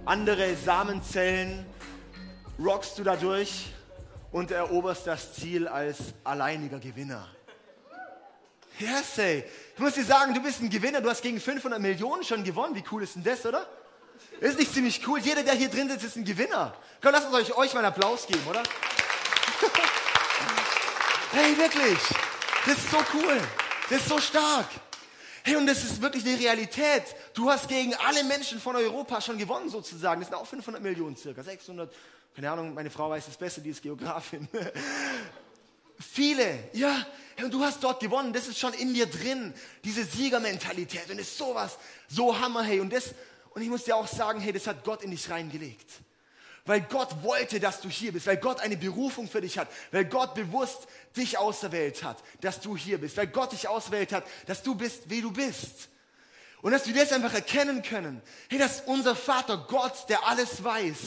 [0.05, 1.65] andere Samenzellen
[2.57, 3.67] rockst du dadurch
[4.31, 7.27] und eroberst das Ziel als alleiniger Gewinner.
[8.79, 9.43] Yes, ey.
[9.75, 12.75] Ich muss dir sagen, du bist ein Gewinner, du hast gegen 500 Millionen schon gewonnen.
[12.75, 13.67] Wie cool ist denn das, oder?
[14.39, 15.19] Ist nicht ziemlich cool?
[15.19, 16.73] Jeder, der hier drin sitzt, ist ein Gewinner.
[17.01, 18.63] Komm, lasst uns euch, euch mal einen Applaus geben, oder?
[21.31, 21.99] Hey, wirklich.
[22.65, 23.39] Das ist so cool.
[23.89, 24.67] Das ist so stark.
[25.43, 27.03] Hey, und das ist wirklich eine Realität.
[27.33, 30.21] Du hast gegen alle Menschen von Europa schon gewonnen, sozusagen.
[30.21, 31.91] Das sind auch 500 Millionen circa, 600
[32.35, 34.47] keine Ahnung, meine Frau weiß es besser, die ist Geografin.
[35.99, 37.05] Viele, ja,
[37.43, 41.27] und du hast dort gewonnen, das ist schon in dir drin, diese Siegermentalität und das
[41.27, 43.13] ist sowas, so Hammer, hey, und das,
[43.49, 45.89] und ich muss dir auch sagen, hey, das hat Gott in dich reingelegt.
[46.69, 50.05] Weil Gott wollte, dass du hier bist, weil Gott eine Berufung für dich hat, weil
[50.05, 54.61] Gott bewusst dich auserwählt hat, dass du hier bist, weil Gott dich auserwählt hat, dass
[54.61, 55.89] du bist, wie du bist.
[56.61, 58.21] Und dass wir das einfach erkennen können.
[58.51, 60.97] Hey, dass unser Vater Gott, der alles weiß,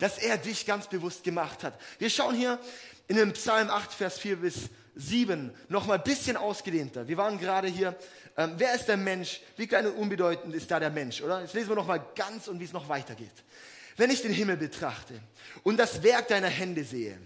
[0.00, 1.80] dass er dich ganz bewusst gemacht hat.
[2.00, 2.58] Wir schauen hier
[3.06, 7.06] in dem Psalm 8, Vers 4 bis 7 nochmal ein bisschen ausgedehnter.
[7.06, 7.94] Wir waren gerade hier,
[8.36, 9.40] ähm, wer ist der Mensch?
[9.56, 11.42] Wie klein und unbedeutend ist da der Mensch, oder?
[11.42, 13.30] Jetzt lesen wir nochmal ganz und wie es noch weitergeht.
[13.96, 15.20] Wenn ich den Himmel betrachte
[15.62, 17.18] und das Werk deiner Hände sehe,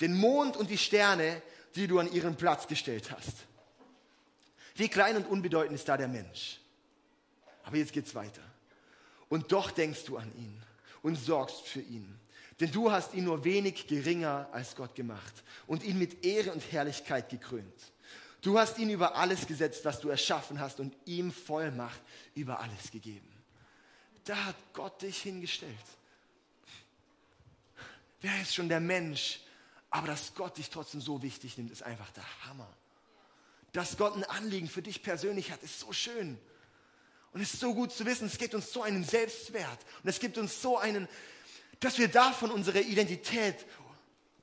[0.00, 1.42] den Mond und die Sterne,
[1.74, 3.46] die du an ihren Platz gestellt hast.
[4.76, 6.60] Wie klein und unbedeutend ist da der Mensch?
[7.64, 8.42] Aber jetzt geht's weiter.
[9.28, 10.62] Und doch denkst du an ihn
[11.02, 12.18] und sorgst für ihn.
[12.60, 16.60] Denn du hast ihn nur wenig geringer als Gott gemacht und ihn mit Ehre und
[16.72, 17.92] Herrlichkeit gekrönt.
[18.40, 22.00] Du hast ihn über alles gesetzt, was du erschaffen hast und ihm Vollmacht
[22.34, 23.28] über alles gegeben.
[24.24, 25.74] Da hat Gott dich hingestellt.
[28.20, 29.40] Wer ist schon der Mensch?
[29.90, 32.68] Aber dass Gott dich trotzdem so wichtig nimmt, ist einfach der Hammer.
[33.72, 36.38] Dass Gott ein Anliegen für dich persönlich hat, ist so schön.
[37.32, 40.18] Und es ist so gut zu wissen, es gibt uns so einen Selbstwert und es
[40.18, 41.08] gibt uns so einen,
[41.80, 43.66] dass wir davon unsere Identität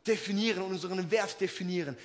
[0.06, 1.98] definieren und unseren Wert definieren.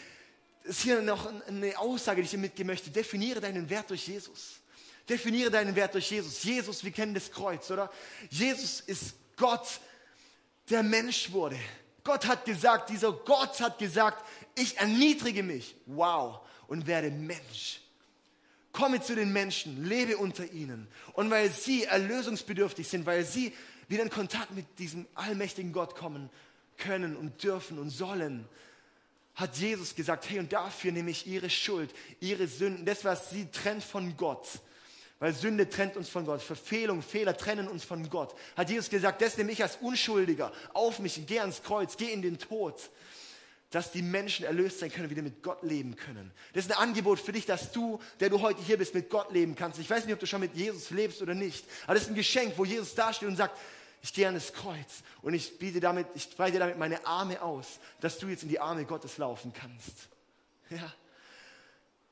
[0.65, 2.91] Das ist hier noch eine Aussage, die ich dir mitgeben möchte.
[2.91, 4.61] Definiere deinen Wert durch Jesus.
[5.09, 6.43] Definiere deinen Wert durch Jesus.
[6.43, 7.91] Jesus, wir kennen das Kreuz, oder?
[8.31, 9.81] Jesus ist Gott,
[10.71, 11.59] der Mensch wurde.
[12.05, 17.81] Gott hat gesagt, dieser Gott hat gesagt, ich erniedrige mich, wow, und werde Mensch.
[18.73, 20.87] Komme zu den Menschen, lebe unter ihnen.
[21.13, 23.53] Und weil sie erlösungsbedürftig sind, weil sie
[23.89, 26.31] wieder in Kontakt mit diesem allmächtigen Gott kommen
[26.77, 28.49] können und dürfen und sollen,
[29.35, 33.51] hat Jesus gesagt, hey, und dafür nehme ich ihre Schuld, ihre Sünden, das, was sie
[33.51, 34.47] trennt von Gott,
[35.21, 36.41] Weil Sünde trennt uns von Gott.
[36.43, 38.35] Verfehlung, Fehler trennen uns von Gott.
[38.57, 42.23] Hat Jesus gesagt, das nehme ich als Unschuldiger auf mich, geh ans Kreuz, geh in
[42.23, 42.75] den Tod.
[43.69, 46.33] Dass die Menschen erlöst sein können, wieder mit Gott leben können.
[46.55, 49.31] Das ist ein Angebot für dich, dass du, der du heute hier bist, mit Gott
[49.31, 49.79] leben kannst.
[49.79, 51.67] Ich weiß nicht, ob du schon mit Jesus lebst oder nicht.
[51.85, 53.57] Aber das ist ein Geschenk, wo Jesus dasteht und sagt,
[54.03, 57.79] ich gehe an das Kreuz und ich biete damit, ich breite damit meine Arme aus,
[58.01, 60.09] dass du jetzt in die Arme Gottes laufen kannst.
[60.71, 60.93] Ja.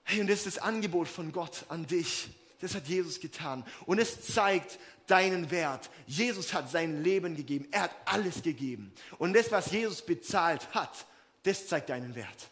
[0.04, 2.28] Hey, und das ist das Angebot von Gott an dich.
[2.60, 3.64] Das hat Jesus getan.
[3.86, 5.90] Und es zeigt deinen Wert.
[6.06, 7.68] Jesus hat sein Leben gegeben.
[7.70, 8.92] Er hat alles gegeben.
[9.18, 11.06] Und das, was Jesus bezahlt hat,
[11.44, 12.50] das zeigt deinen Wert.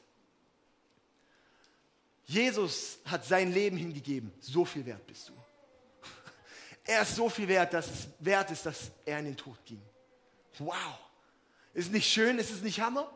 [2.26, 4.32] Jesus hat sein Leben hingegeben.
[4.40, 5.32] So viel wert bist du.
[6.84, 9.82] Er ist so viel wert, dass es wert ist, dass er in den Tod ging.
[10.58, 10.98] Wow.
[11.74, 12.38] Ist nicht schön?
[12.38, 13.10] Ist es nicht Hammer?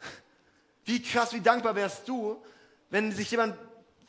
[0.84, 2.42] Wie krass, wie dankbar wärst du,
[2.90, 3.56] wenn sich jemand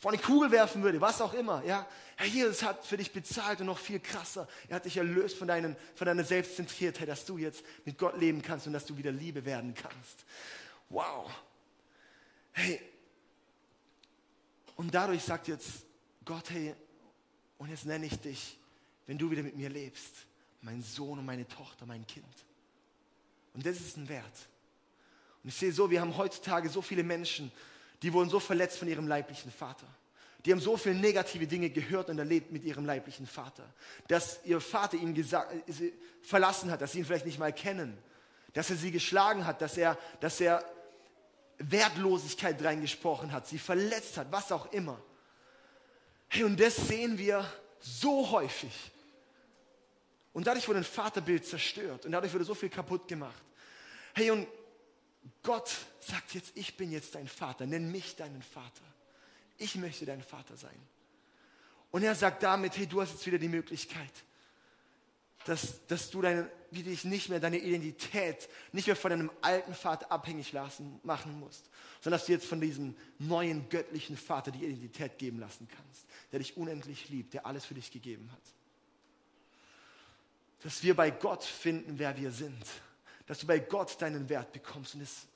[0.04, 1.88] vor eine Kugel werfen würde, was auch immer, ja.
[2.18, 4.50] Herr Jesus hat für dich bezahlt und noch viel krasser.
[4.68, 8.42] Er hat dich erlöst von, deinen, von deiner Selbstzentriertheit, dass du jetzt mit Gott leben
[8.42, 10.26] kannst und dass du wieder Liebe werden kannst.
[10.90, 11.32] Wow.
[12.52, 12.82] Hey.
[14.76, 15.86] Und dadurch sagt jetzt
[16.26, 16.76] Gott, hey,
[17.58, 18.60] und jetzt nenne ich dich,
[19.08, 20.14] wenn du wieder mit mir lebst,
[20.60, 22.26] mein Sohn und meine Tochter, mein Kind.
[23.54, 24.50] Und das ist ein Wert.
[25.44, 27.54] Und ich sehe so, wir haben heutzutage so viele Menschen,
[28.04, 29.88] die wurden so verletzt von ihrem leiblichen Vater.
[30.46, 33.66] Die haben so viele negative Dinge gehört und erlebt mit ihrem leiblichen Vater,
[34.10, 35.54] dass ihr Vater ihnen gesagt,
[36.22, 37.98] verlassen hat, dass sie ihn vielleicht nicht mal kennen,
[38.52, 40.64] dass er sie geschlagen hat, dass er, dass er
[41.60, 45.02] Wertlosigkeit reingesprochen hat, sie verletzt hat, was auch immer.
[46.28, 48.92] Hey, und das sehen wir so häufig.
[50.34, 53.42] Und dadurch wurde ein Vaterbild zerstört und dadurch wurde so viel kaputt gemacht.
[54.14, 54.48] Hey, und
[55.42, 58.84] Gott sagt jetzt, ich bin jetzt dein Vater, nenn mich deinen Vater.
[59.58, 60.76] Ich möchte dein Vater sein.
[61.92, 64.12] Und er sagt damit, hey, du hast jetzt wieder die Möglichkeit,
[65.46, 69.74] dass, dass du deine, wie dich nicht mehr deine Identität nicht mehr von deinem alten
[69.76, 71.70] Vater abhängig lassen, machen musst,
[72.02, 76.40] sondern dass du jetzt von diesem neuen göttlichen Vater die Identität geben lassen kannst, der
[76.40, 78.42] dich unendlich liebt, der alles für dich gegeben hat.
[80.64, 82.66] Dass wir bei Gott finden, wer wir sind
[83.26, 84.96] dass du bei Gott deinen Wert bekommst.
[84.96, 85.28] Und das,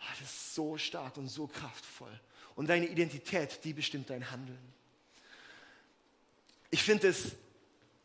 [0.00, 2.20] ah, das ist so stark und so kraftvoll.
[2.54, 4.58] Und deine Identität, die bestimmt dein Handeln.
[6.70, 7.32] Ich finde es,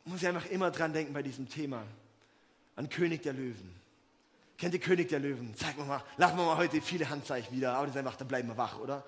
[0.05, 1.85] muss ich einfach immer dran denken bei diesem Thema,
[2.75, 3.75] an König der Löwen.
[4.57, 5.53] Kennt ihr König der Löwen?
[5.55, 8.27] Zeig mal mal, lachen wir mal heute viele Handzeichen wieder, aber das ist einfach, dann
[8.27, 9.05] bleiben wir wach, oder?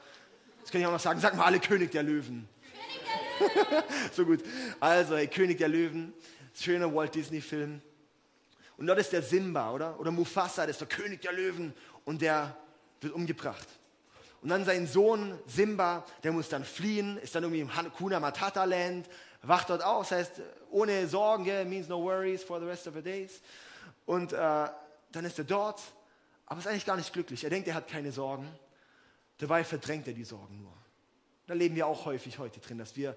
[0.62, 1.20] Das kann ich auch noch sagen.
[1.20, 2.48] Sag mal alle König der Löwen.
[2.64, 3.84] König der Löwen.
[4.14, 4.44] so gut.
[4.80, 6.14] Also, hey, König der Löwen,
[6.54, 7.82] schöner Walt Disney Film.
[8.78, 10.00] Und dort ist der Simba, oder?
[10.00, 11.74] Oder Mufasa, das ist der König der Löwen
[12.06, 12.56] und der
[13.00, 13.68] wird umgebracht.
[14.42, 18.64] Und dann sein Sohn Simba, der muss dann fliehen, ist dann irgendwie im Hakuna Matata
[18.64, 19.08] Land,
[19.44, 22.96] wacht dort auf, das heißt, ohne Sorgen, yeah, means no worries for the rest of
[22.96, 23.42] the days.
[24.06, 25.82] Und äh, dann ist er dort,
[26.46, 27.44] aber ist eigentlich gar nicht glücklich.
[27.44, 28.48] Er denkt, er hat keine Sorgen.
[29.38, 30.74] Dabei verdrängt er die Sorgen nur.
[31.48, 33.16] Da leben wir auch häufig heute drin, dass wir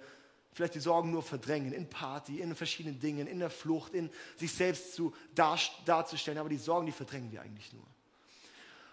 [0.54, 4.52] vielleicht die Sorgen nur verdrängen, in Party, in verschiedenen Dingen, in der Flucht, in sich
[4.52, 7.82] selbst zu, dar, darzustellen, aber die Sorgen, die verdrängen wir eigentlich nur.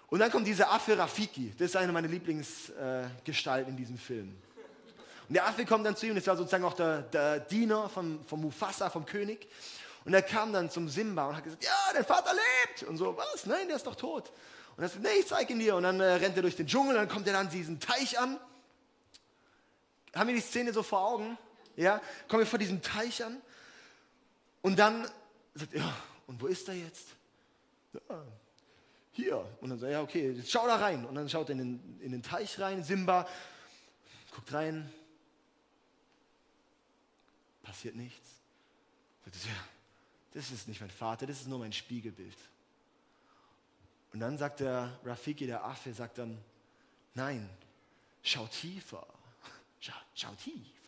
[0.08, 4.36] Und dann kommt dieser Affe Rafiki, das ist eine meiner Lieblingsgestalten äh, in diesem Film.
[5.30, 8.26] Und der Affe kommt dann zu ihm, das war sozusagen auch der, der Diener vom,
[8.26, 9.47] vom Mufasa, vom König.
[10.04, 12.84] Und er kam dann zum Simba und hat gesagt, ja, dein Vater lebt.
[12.84, 13.45] Und so, was?
[13.45, 14.32] Nein, der ist doch tot.
[14.76, 15.76] Und er sagt, nee, ich zeige ihn dir.
[15.76, 18.38] Und dann äh, rennt er durch den Dschungel, dann kommt er dann diesen Teich an.
[20.13, 21.38] Haben wir die Szene so vor Augen?
[21.82, 23.41] Ja, kommen wir vor diesem Teich an
[24.62, 25.08] und dann
[25.56, 27.08] sagt er, ja, und wo ist er jetzt?
[27.94, 28.24] Ja,
[29.13, 29.58] hier.
[29.60, 31.06] Und dann sagt er, ja, okay, jetzt schau da rein.
[31.06, 33.28] Und dann schaut er in den, in den Teich rein, Simba,
[34.32, 34.91] guckt rein,
[37.63, 38.30] passiert nichts.
[39.26, 39.58] Sagt er, ja,
[40.34, 42.38] das ist nicht mein Vater, das ist nur mein Spiegelbild.
[44.13, 46.38] Und dann sagt der Rafiki, der Affe, sagt dann,
[47.15, 47.50] nein,
[48.22, 49.08] schau tiefer,
[49.80, 50.81] schau, schau tiefer.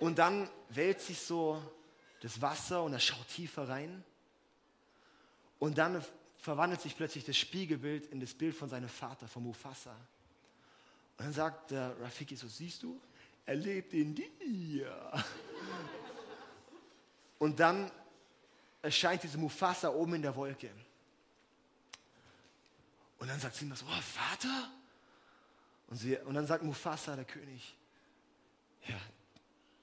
[0.00, 1.62] Und dann wälzt sich so
[2.20, 4.02] das Wasser und er schaut tiefer rein.
[5.58, 6.04] Und dann
[6.38, 9.94] verwandelt sich plötzlich das Spiegelbild in das Bild von seinem Vater, von Mufasa.
[11.18, 13.00] Und dann sagt der Rafiki so, siehst du,
[13.46, 15.12] er lebt in dir.
[17.38, 17.90] Und dann
[18.82, 20.70] erscheint diese Mufasa oben in der Wolke.
[23.18, 24.68] Und dann sagt sie immer so, oh, Vater?
[25.92, 27.76] Und, sie, und dann sagt Mufasa, der König,
[28.88, 28.98] ja,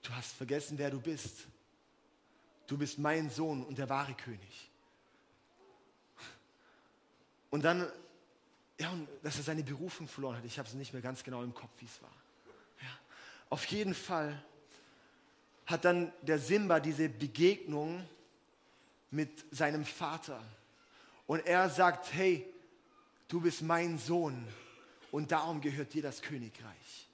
[0.02, 1.45] du hast vergessen, wer du bist.
[2.65, 4.72] Du bist mein Sohn und der wahre König.
[7.52, 7.88] Und dann,
[8.80, 10.45] ja, und dass er seine Berufung verloren hat.
[10.45, 12.15] Ich habe es nicht mehr ganz genau im Kopf, wie es war.
[12.82, 12.89] Ja.
[13.52, 14.43] Auf jeden Fall
[15.67, 18.04] hat dann der Simba diese Begegnung
[19.12, 20.43] mit seinem Vater.
[21.28, 22.52] Und er sagt, hey,
[23.28, 24.48] du bist mein Sohn
[25.12, 27.10] und darum gehört dir das Königreich.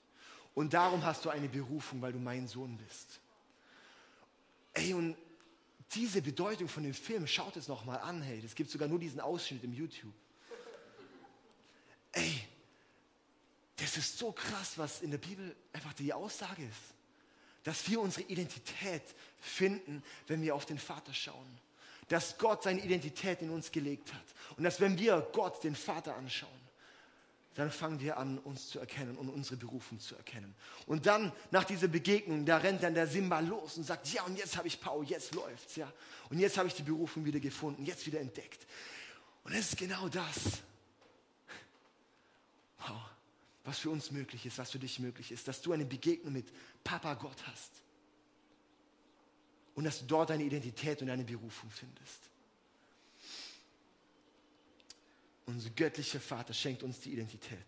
[0.53, 3.19] Und darum hast du eine Berufung, weil du mein Sohn bist.
[4.73, 5.17] Ey, und
[5.91, 9.19] diese Bedeutung von dem Film, schaut es nochmal an, hey, es gibt sogar nur diesen
[9.19, 10.13] Ausschnitt im YouTube.
[12.13, 12.47] Ey,
[13.77, 16.95] das ist so krass, was in der Bibel einfach die Aussage ist.
[17.63, 19.03] Dass wir unsere Identität
[19.39, 21.59] finden, wenn wir auf den Vater schauen.
[22.07, 24.23] Dass Gott seine Identität in uns gelegt hat.
[24.55, 26.64] Und dass wenn wir Gott, den Vater, anschauen,
[27.55, 30.53] dann fangen wir an, uns zu erkennen und unsere Berufung zu erkennen.
[30.85, 34.37] Und dann, nach dieser Begegnung, da rennt dann der Simba los und sagt, ja, und
[34.37, 35.91] jetzt habe ich Paul, jetzt läuft's, ja.
[36.29, 38.67] Und jetzt habe ich die Berufung wieder gefunden, jetzt wieder entdeckt.
[39.45, 40.61] Und es ist genau das.
[42.79, 43.01] Wow.
[43.63, 46.51] Was für uns möglich ist, was für dich möglich ist, dass du eine Begegnung mit
[46.83, 47.71] Papa Gott hast.
[49.75, 52.29] Und dass du dort deine Identität und deine Berufung findest.
[55.45, 57.65] Unser göttlicher Vater schenkt uns die Identität.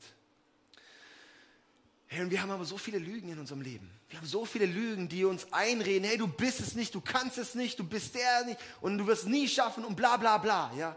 [2.08, 3.92] Hey, und wir haben aber so viele Lügen in unserem Leben.
[4.10, 7.38] Wir haben so viele Lügen, die uns einreden, hey, du bist es nicht, du kannst
[7.38, 10.38] es nicht, du bist der nicht und du wirst es nie schaffen und bla bla
[10.38, 10.72] bla.
[10.78, 10.96] Ja?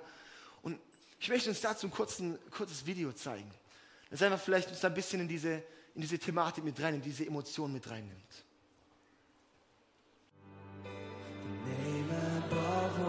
[0.63, 0.79] Und
[1.19, 3.51] ich möchte uns dazu ein kurzen, kurzes Video zeigen.
[4.11, 5.63] Das einfach vielleicht uns ein bisschen in diese,
[5.95, 8.45] in diese Thematik mit rein, in diese Emotion mit reinnimmt.
[12.51, 13.01] beyond all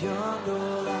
[0.00, 0.97] beyond all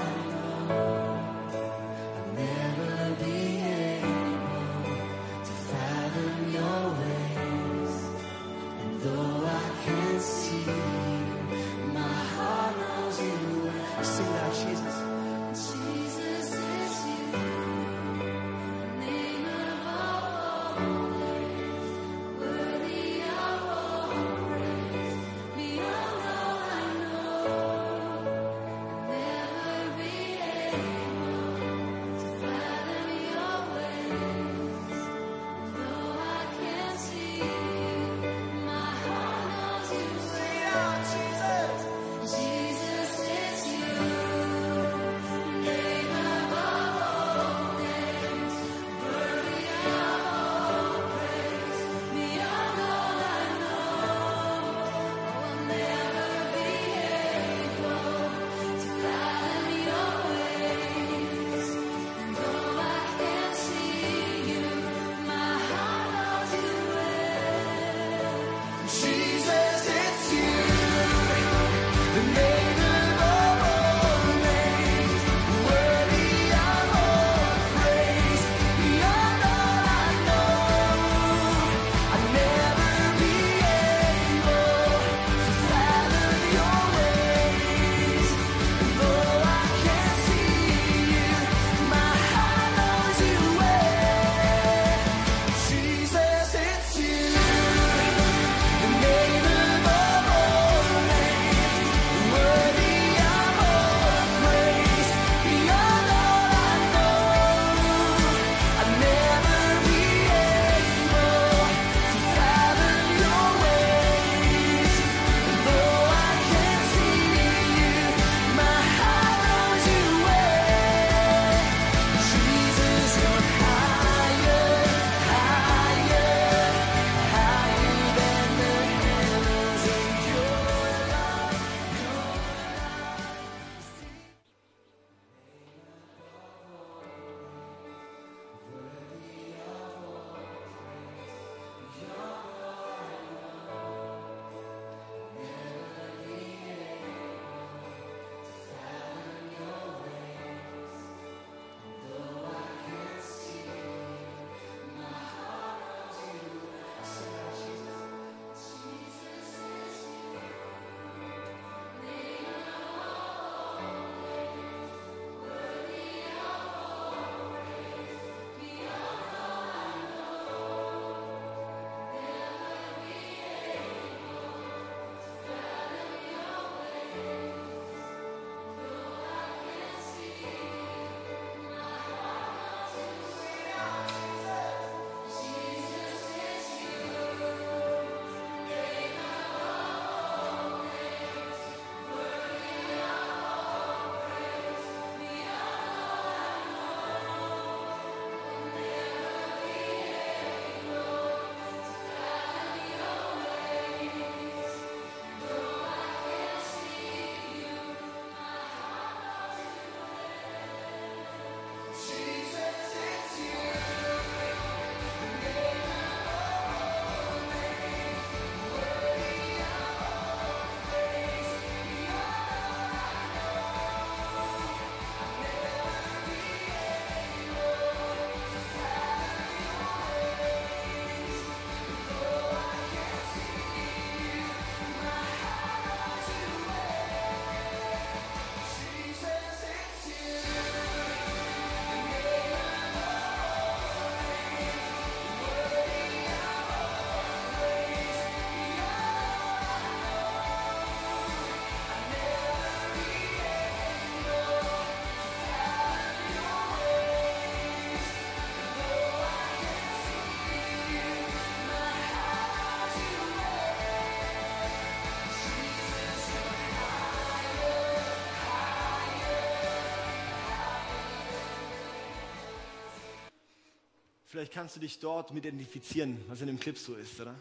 [274.28, 277.34] Vielleicht kannst du dich dort mit identifizieren, was in dem Clip so ist, oder?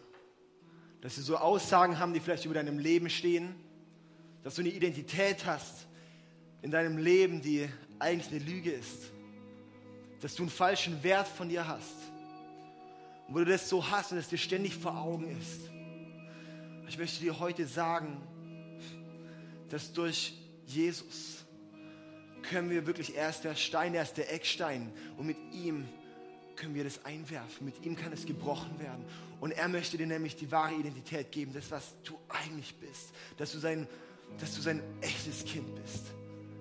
[1.01, 3.55] Dass sie so Aussagen haben, die vielleicht über deinem Leben stehen.
[4.41, 5.85] Dass du eine Identität hast
[6.61, 7.67] in deinem Leben, die
[7.99, 9.11] eigentlich eine Lüge ist.
[10.21, 11.97] Dass du einen falschen Wert von dir hast.
[13.27, 15.69] Und wo du das so hast und es dir ständig vor Augen ist.
[16.87, 18.21] Ich möchte dir heute sagen,
[19.67, 21.43] dass durch Jesus
[22.43, 25.85] können wir wirklich, er ist der Stein, er ist der Eckstein und mit ihm
[26.57, 29.05] können wir das einwerfen, mit ihm kann es gebrochen werden.
[29.39, 33.51] Und er möchte dir nämlich die wahre Identität geben, das, was du eigentlich bist, dass
[33.51, 33.87] du sein,
[34.39, 36.07] dass du sein echtes Kind bist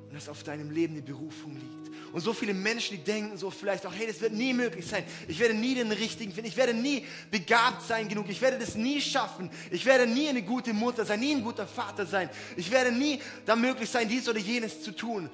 [0.08, 1.86] und dass auf deinem Leben die Berufung liegt.
[2.12, 5.04] Und so viele Menschen, die denken so vielleicht auch, hey, das wird nie möglich sein.
[5.26, 6.48] Ich werde nie den richtigen finden.
[6.48, 8.28] Ich werde nie begabt sein genug.
[8.28, 9.50] Ich werde das nie schaffen.
[9.70, 12.30] Ich werde nie eine gute Mutter sein, nie ein guter Vater sein.
[12.56, 15.28] Ich werde nie da möglich sein, dies oder jenes zu tun.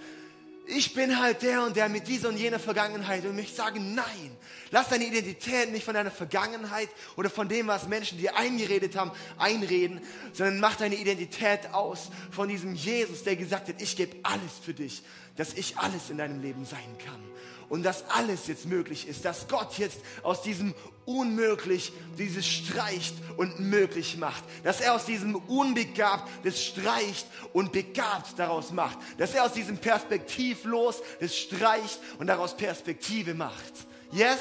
[0.67, 4.37] Ich bin halt der und der mit dieser und jener Vergangenheit und ich sage nein.
[4.71, 9.11] Lass deine Identität nicht von deiner Vergangenheit oder von dem, was Menschen dir eingeredet haben,
[9.39, 10.01] einreden,
[10.33, 14.73] sondern mach deine Identität aus von diesem Jesus, der gesagt hat, ich gebe alles für
[14.73, 15.03] dich,
[15.37, 17.21] dass ich alles in deinem Leben sein kann
[17.69, 23.59] und dass alles jetzt möglich ist, dass Gott jetzt aus diesem Unmöglich dieses streicht und
[23.59, 29.45] möglich macht, dass er aus diesem Unbegabt das streicht und begabt daraus macht, dass er
[29.45, 33.73] aus diesem Perspektivlos das streicht und daraus Perspektive macht.
[34.13, 34.39] Yes?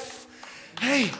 [0.80, 1.10] Hey!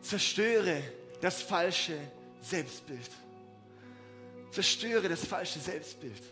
[0.00, 0.82] Zerstöre
[1.20, 1.98] das falsche
[2.40, 3.10] Selbstbild.
[4.52, 6.22] Zerstöre das falsche Selbstbild.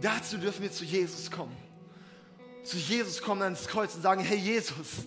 [0.00, 1.56] Dazu dürfen wir zu Jesus kommen.
[2.64, 5.04] Zu Jesus kommen ans Kreuz und sagen, hey Jesus,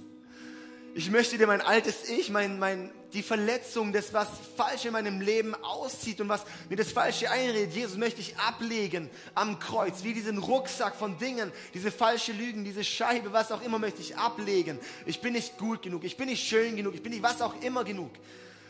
[0.96, 5.22] ich möchte dir mein altes Ich, mein, mein, die Verletzung, das, was falsch in meinem
[5.22, 10.14] Leben auszieht und was mir das Falsche einredet, Jesus möchte ich ablegen am Kreuz, wie
[10.14, 14.80] diesen Rucksack von Dingen, diese falsche Lügen, diese Scheibe, was auch immer möchte ich ablegen.
[15.06, 17.60] Ich bin nicht gut genug, ich bin nicht schön genug, ich bin nicht was auch
[17.62, 18.12] immer genug.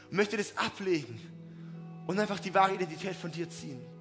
[0.09, 1.19] Möchte das ablegen
[2.07, 3.92] und einfach die wahre Identität von dir ziehen.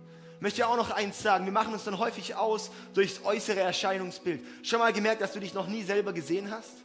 [0.42, 4.44] Möchte auch noch eins sagen, wir machen uns dann häufig aus durchs äußere Erscheinungsbild.
[4.64, 6.82] Schon mal gemerkt, dass du dich noch nie selber gesehen hast?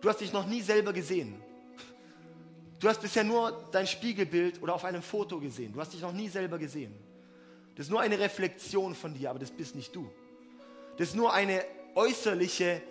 [0.00, 1.40] Du hast dich noch nie selber gesehen.
[2.80, 5.72] Du hast bisher nur dein Spiegelbild oder auf einem Foto gesehen.
[5.72, 6.92] Du hast dich noch nie selber gesehen.
[7.76, 10.10] Das ist nur eine Reflexion von dir, aber das bist nicht du.
[10.98, 12.82] Das ist nur eine äußerliche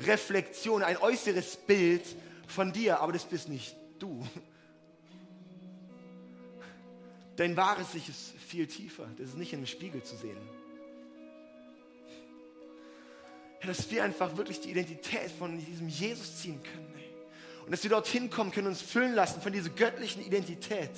[0.00, 2.04] Reflexion, ein äußeres Bild
[2.46, 4.22] von dir, aber das bist nicht du.
[7.38, 9.06] Dein wahres Ich ist viel tiefer.
[9.16, 10.36] Das ist nicht in einem Spiegel zu sehen.
[13.64, 16.92] Dass wir einfach wirklich die Identität von diesem Jesus ziehen können.
[17.64, 20.90] Und dass wir dorthin kommen können, uns füllen lassen von dieser göttlichen Identität.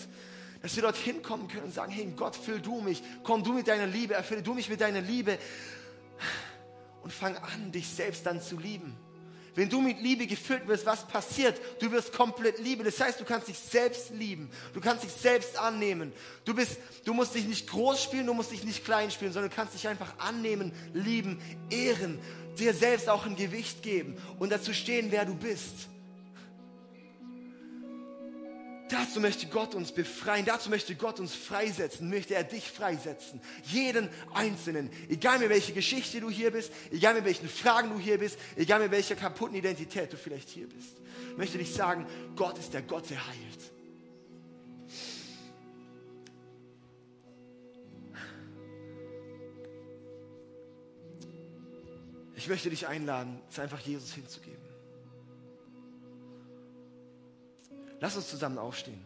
[0.63, 3.03] Dass wir dorthin kommen können und sagen, hey Gott, füll du mich.
[3.23, 5.39] Komm du mit deiner Liebe, erfülle du mich mit deiner Liebe.
[7.03, 8.97] Und fang an, dich selbst dann zu lieben.
[9.61, 11.61] Wenn du mit Liebe gefüllt wirst, was passiert?
[11.83, 12.83] Du wirst komplett lieben.
[12.83, 14.49] Das heißt, du kannst dich selbst lieben.
[14.73, 16.15] Du kannst dich selbst annehmen.
[16.47, 19.51] Du, bist, du musst dich nicht groß spielen, du musst dich nicht klein spielen, sondern
[19.51, 22.19] du kannst dich einfach annehmen, lieben, ehren,
[22.59, 25.91] dir selbst auch ein Gewicht geben und dazu stehen, wer du bist.
[28.91, 33.41] Dazu möchte Gott uns befreien, dazu möchte Gott uns freisetzen, möchte er dich freisetzen.
[33.63, 38.19] Jeden Einzelnen, egal mit welcher Geschichte du hier bist, egal mit welchen Fragen du hier
[38.19, 40.97] bist, egal mit welcher kaputten Identität du vielleicht hier bist,
[41.37, 43.73] möchte dich sagen, Gott ist der Gott, der heilt.
[52.35, 54.60] Ich möchte dich einladen, es einfach Jesus hinzugeben.
[58.01, 58.99] Lass uns zusammen aufstehen.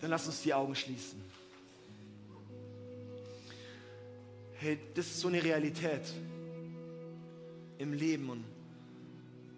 [0.00, 1.22] Dann lass uns die Augen schließen.
[4.54, 6.02] Hey, das ist so eine Realität
[7.78, 8.44] im Leben und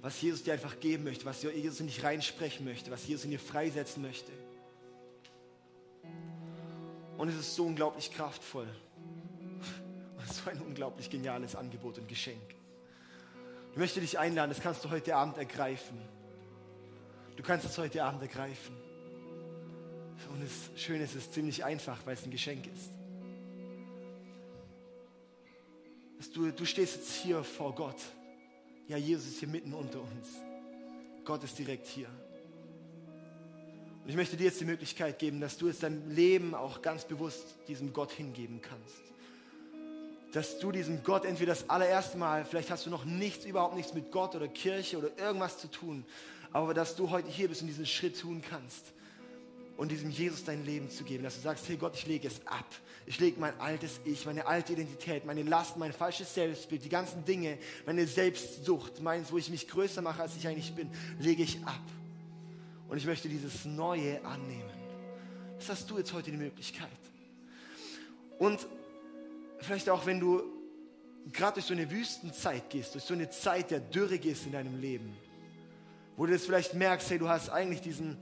[0.02, 3.30] was Jesus dir einfach geben möchte, was Jesus in dich reinsprechen möchte, was Jesus in
[3.30, 4.32] dir freisetzen möchte.
[7.24, 8.68] Und es ist so unglaublich kraftvoll.
[10.18, 12.54] Und so ein unglaublich geniales Angebot und Geschenk.
[13.72, 15.98] Ich möchte dich einladen, das kannst du heute Abend ergreifen.
[17.34, 18.76] Du kannst es heute Abend ergreifen.
[20.34, 22.90] Und das Schöne ist, es ist ziemlich einfach, weil es ein Geschenk ist.
[26.34, 28.02] Du, du stehst jetzt hier vor Gott.
[28.86, 30.28] Ja, Jesus ist hier mitten unter uns.
[31.24, 32.10] Gott ist direkt hier.
[34.04, 37.06] Und ich möchte dir jetzt die Möglichkeit geben, dass du jetzt dein Leben auch ganz
[37.06, 39.02] bewusst diesem Gott hingeben kannst.
[40.32, 43.94] dass du diesem Gott entweder das allererste Mal, vielleicht hast du noch nichts, überhaupt nichts
[43.94, 46.04] mit Gott oder Kirche oder irgendwas zu tun,
[46.52, 48.92] aber dass du heute hier bist und diesen Schritt tun kannst
[49.76, 52.44] und diesem Jesus dein Leben zu geben, dass du sagst, hey Gott, ich lege es
[52.46, 52.66] ab.
[53.06, 57.24] Ich lege mein altes Ich, meine alte Identität, meine Last, mein falsches Selbstbild, die ganzen
[57.24, 60.90] Dinge, meine Selbstsucht, meins, wo ich mich größer mache, als ich eigentlich bin,
[61.20, 61.82] lege ich ab.
[62.94, 64.70] Und ich möchte dieses Neue annehmen.
[65.58, 66.86] Das hast du jetzt heute die Möglichkeit.
[68.38, 68.68] Und
[69.58, 70.44] vielleicht auch, wenn du
[71.32, 74.80] gerade durch so eine Wüstenzeit gehst, durch so eine Zeit der Dürre gehst in deinem
[74.80, 75.12] Leben,
[76.16, 78.16] wo du das vielleicht merkst, hey, du hast eigentlich diesen,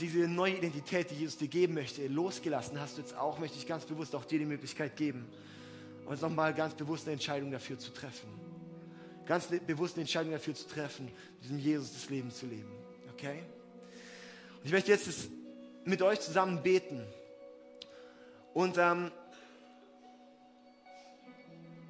[0.00, 3.66] diese neue Identität, die Jesus dir geben möchte, losgelassen hast du jetzt auch, möchte ich
[3.68, 5.28] ganz bewusst auch dir die Möglichkeit geben,
[6.06, 8.28] uns nochmal ganz bewusst eine Entscheidung dafür zu treffen.
[9.24, 11.12] Ganz ne- bewusst eine Entscheidung dafür zu treffen,
[11.44, 12.81] diesem Jesus das Leben zu leben.
[13.22, 13.44] Okay?
[14.58, 15.28] Und ich möchte jetzt
[15.84, 17.04] mit euch zusammen beten.
[18.52, 19.12] Und ähm,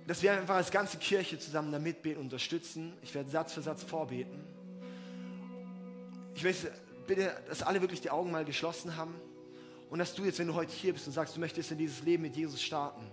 [0.06, 2.92] dass wir einfach als ganze Kirche zusammen da mitbeten, unterstützen.
[3.02, 4.44] Ich werde Satz für Satz vorbeten.
[6.34, 6.70] Ich möchte
[7.06, 9.14] bitte, dass alle wirklich die Augen mal geschlossen haben
[9.88, 12.02] und dass du jetzt, wenn du heute hier bist und sagst, du möchtest in dieses
[12.02, 13.06] Leben mit Jesus starten,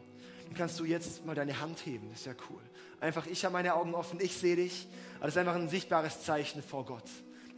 [0.46, 2.10] dann kannst du jetzt mal deine Hand heben.
[2.10, 2.62] Das ist ja cool.
[3.00, 4.88] Einfach, ich habe meine Augen offen, ich sehe dich.
[5.18, 7.06] Aber das ist einfach ein sichtbares Zeichen vor Gott.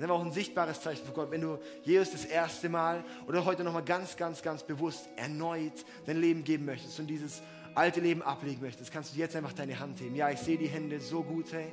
[0.01, 1.29] Ist einfach auch ein sichtbares Zeichen vor Gott.
[1.29, 6.19] Wenn du Jesus das erste Mal oder heute nochmal ganz, ganz, ganz bewusst erneut dein
[6.19, 7.43] Leben geben möchtest und dieses
[7.75, 10.15] alte Leben ablegen möchtest, kannst du jetzt einfach deine Hand heben.
[10.15, 11.67] Ja, ich sehe die Hände so gut, hey.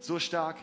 [0.00, 0.56] So stark.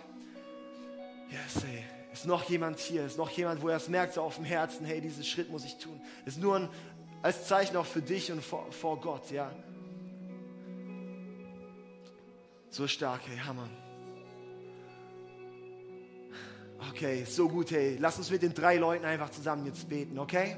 [1.30, 1.84] Yes, hey.
[2.12, 3.06] Ist noch jemand hier?
[3.06, 5.64] Ist noch jemand, wo er es merkt, so auf dem Herzen, hey, diesen Schritt muss
[5.64, 6.02] ich tun.
[6.26, 6.70] Ist nur ein,
[7.22, 9.52] als Zeichen auch für dich und vor, vor Gott, ja.
[12.72, 13.70] So stark, hey, Hammer.
[16.90, 17.98] Okay, so gut, hey.
[18.00, 20.58] Lass uns mit den drei Leuten einfach zusammen jetzt beten, okay?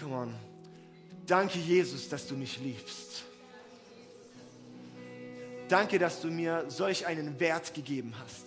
[0.00, 0.34] Come on.
[1.26, 3.24] Danke, Jesus, dass du mich liebst.
[5.68, 8.46] Danke, dass du mir solch einen Wert gegeben hast.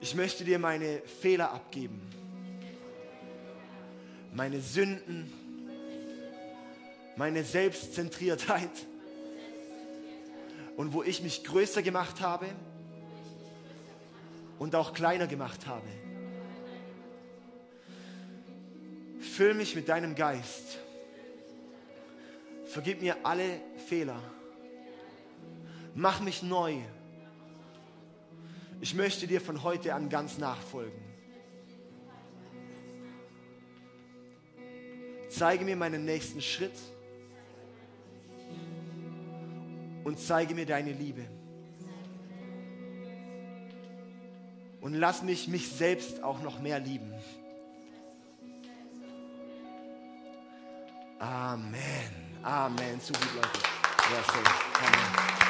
[0.00, 2.00] Ich möchte dir meine Fehler abgeben,
[4.32, 5.32] meine Sünden,
[7.16, 8.70] meine Selbstzentriertheit
[10.76, 12.46] und wo ich mich größer gemacht habe
[14.58, 15.86] und auch kleiner gemacht habe.
[19.20, 20.78] Füll mich mit deinem Geist.
[22.66, 24.20] Vergib mir alle Fehler.
[25.94, 26.78] Mach mich neu.
[28.80, 31.06] Ich möchte dir von heute an ganz nachfolgen.
[35.28, 36.78] Zeige mir meinen nächsten Schritt
[40.06, 41.26] und zeige mir deine Liebe.
[44.80, 47.12] Und lass mich mich selbst auch noch mehr lieben.
[51.18, 51.74] Amen.
[52.40, 53.00] Amen.
[53.00, 53.48] So gut, Leute.
[54.12, 54.38] Ja, so.
[54.86, 55.45] Amen.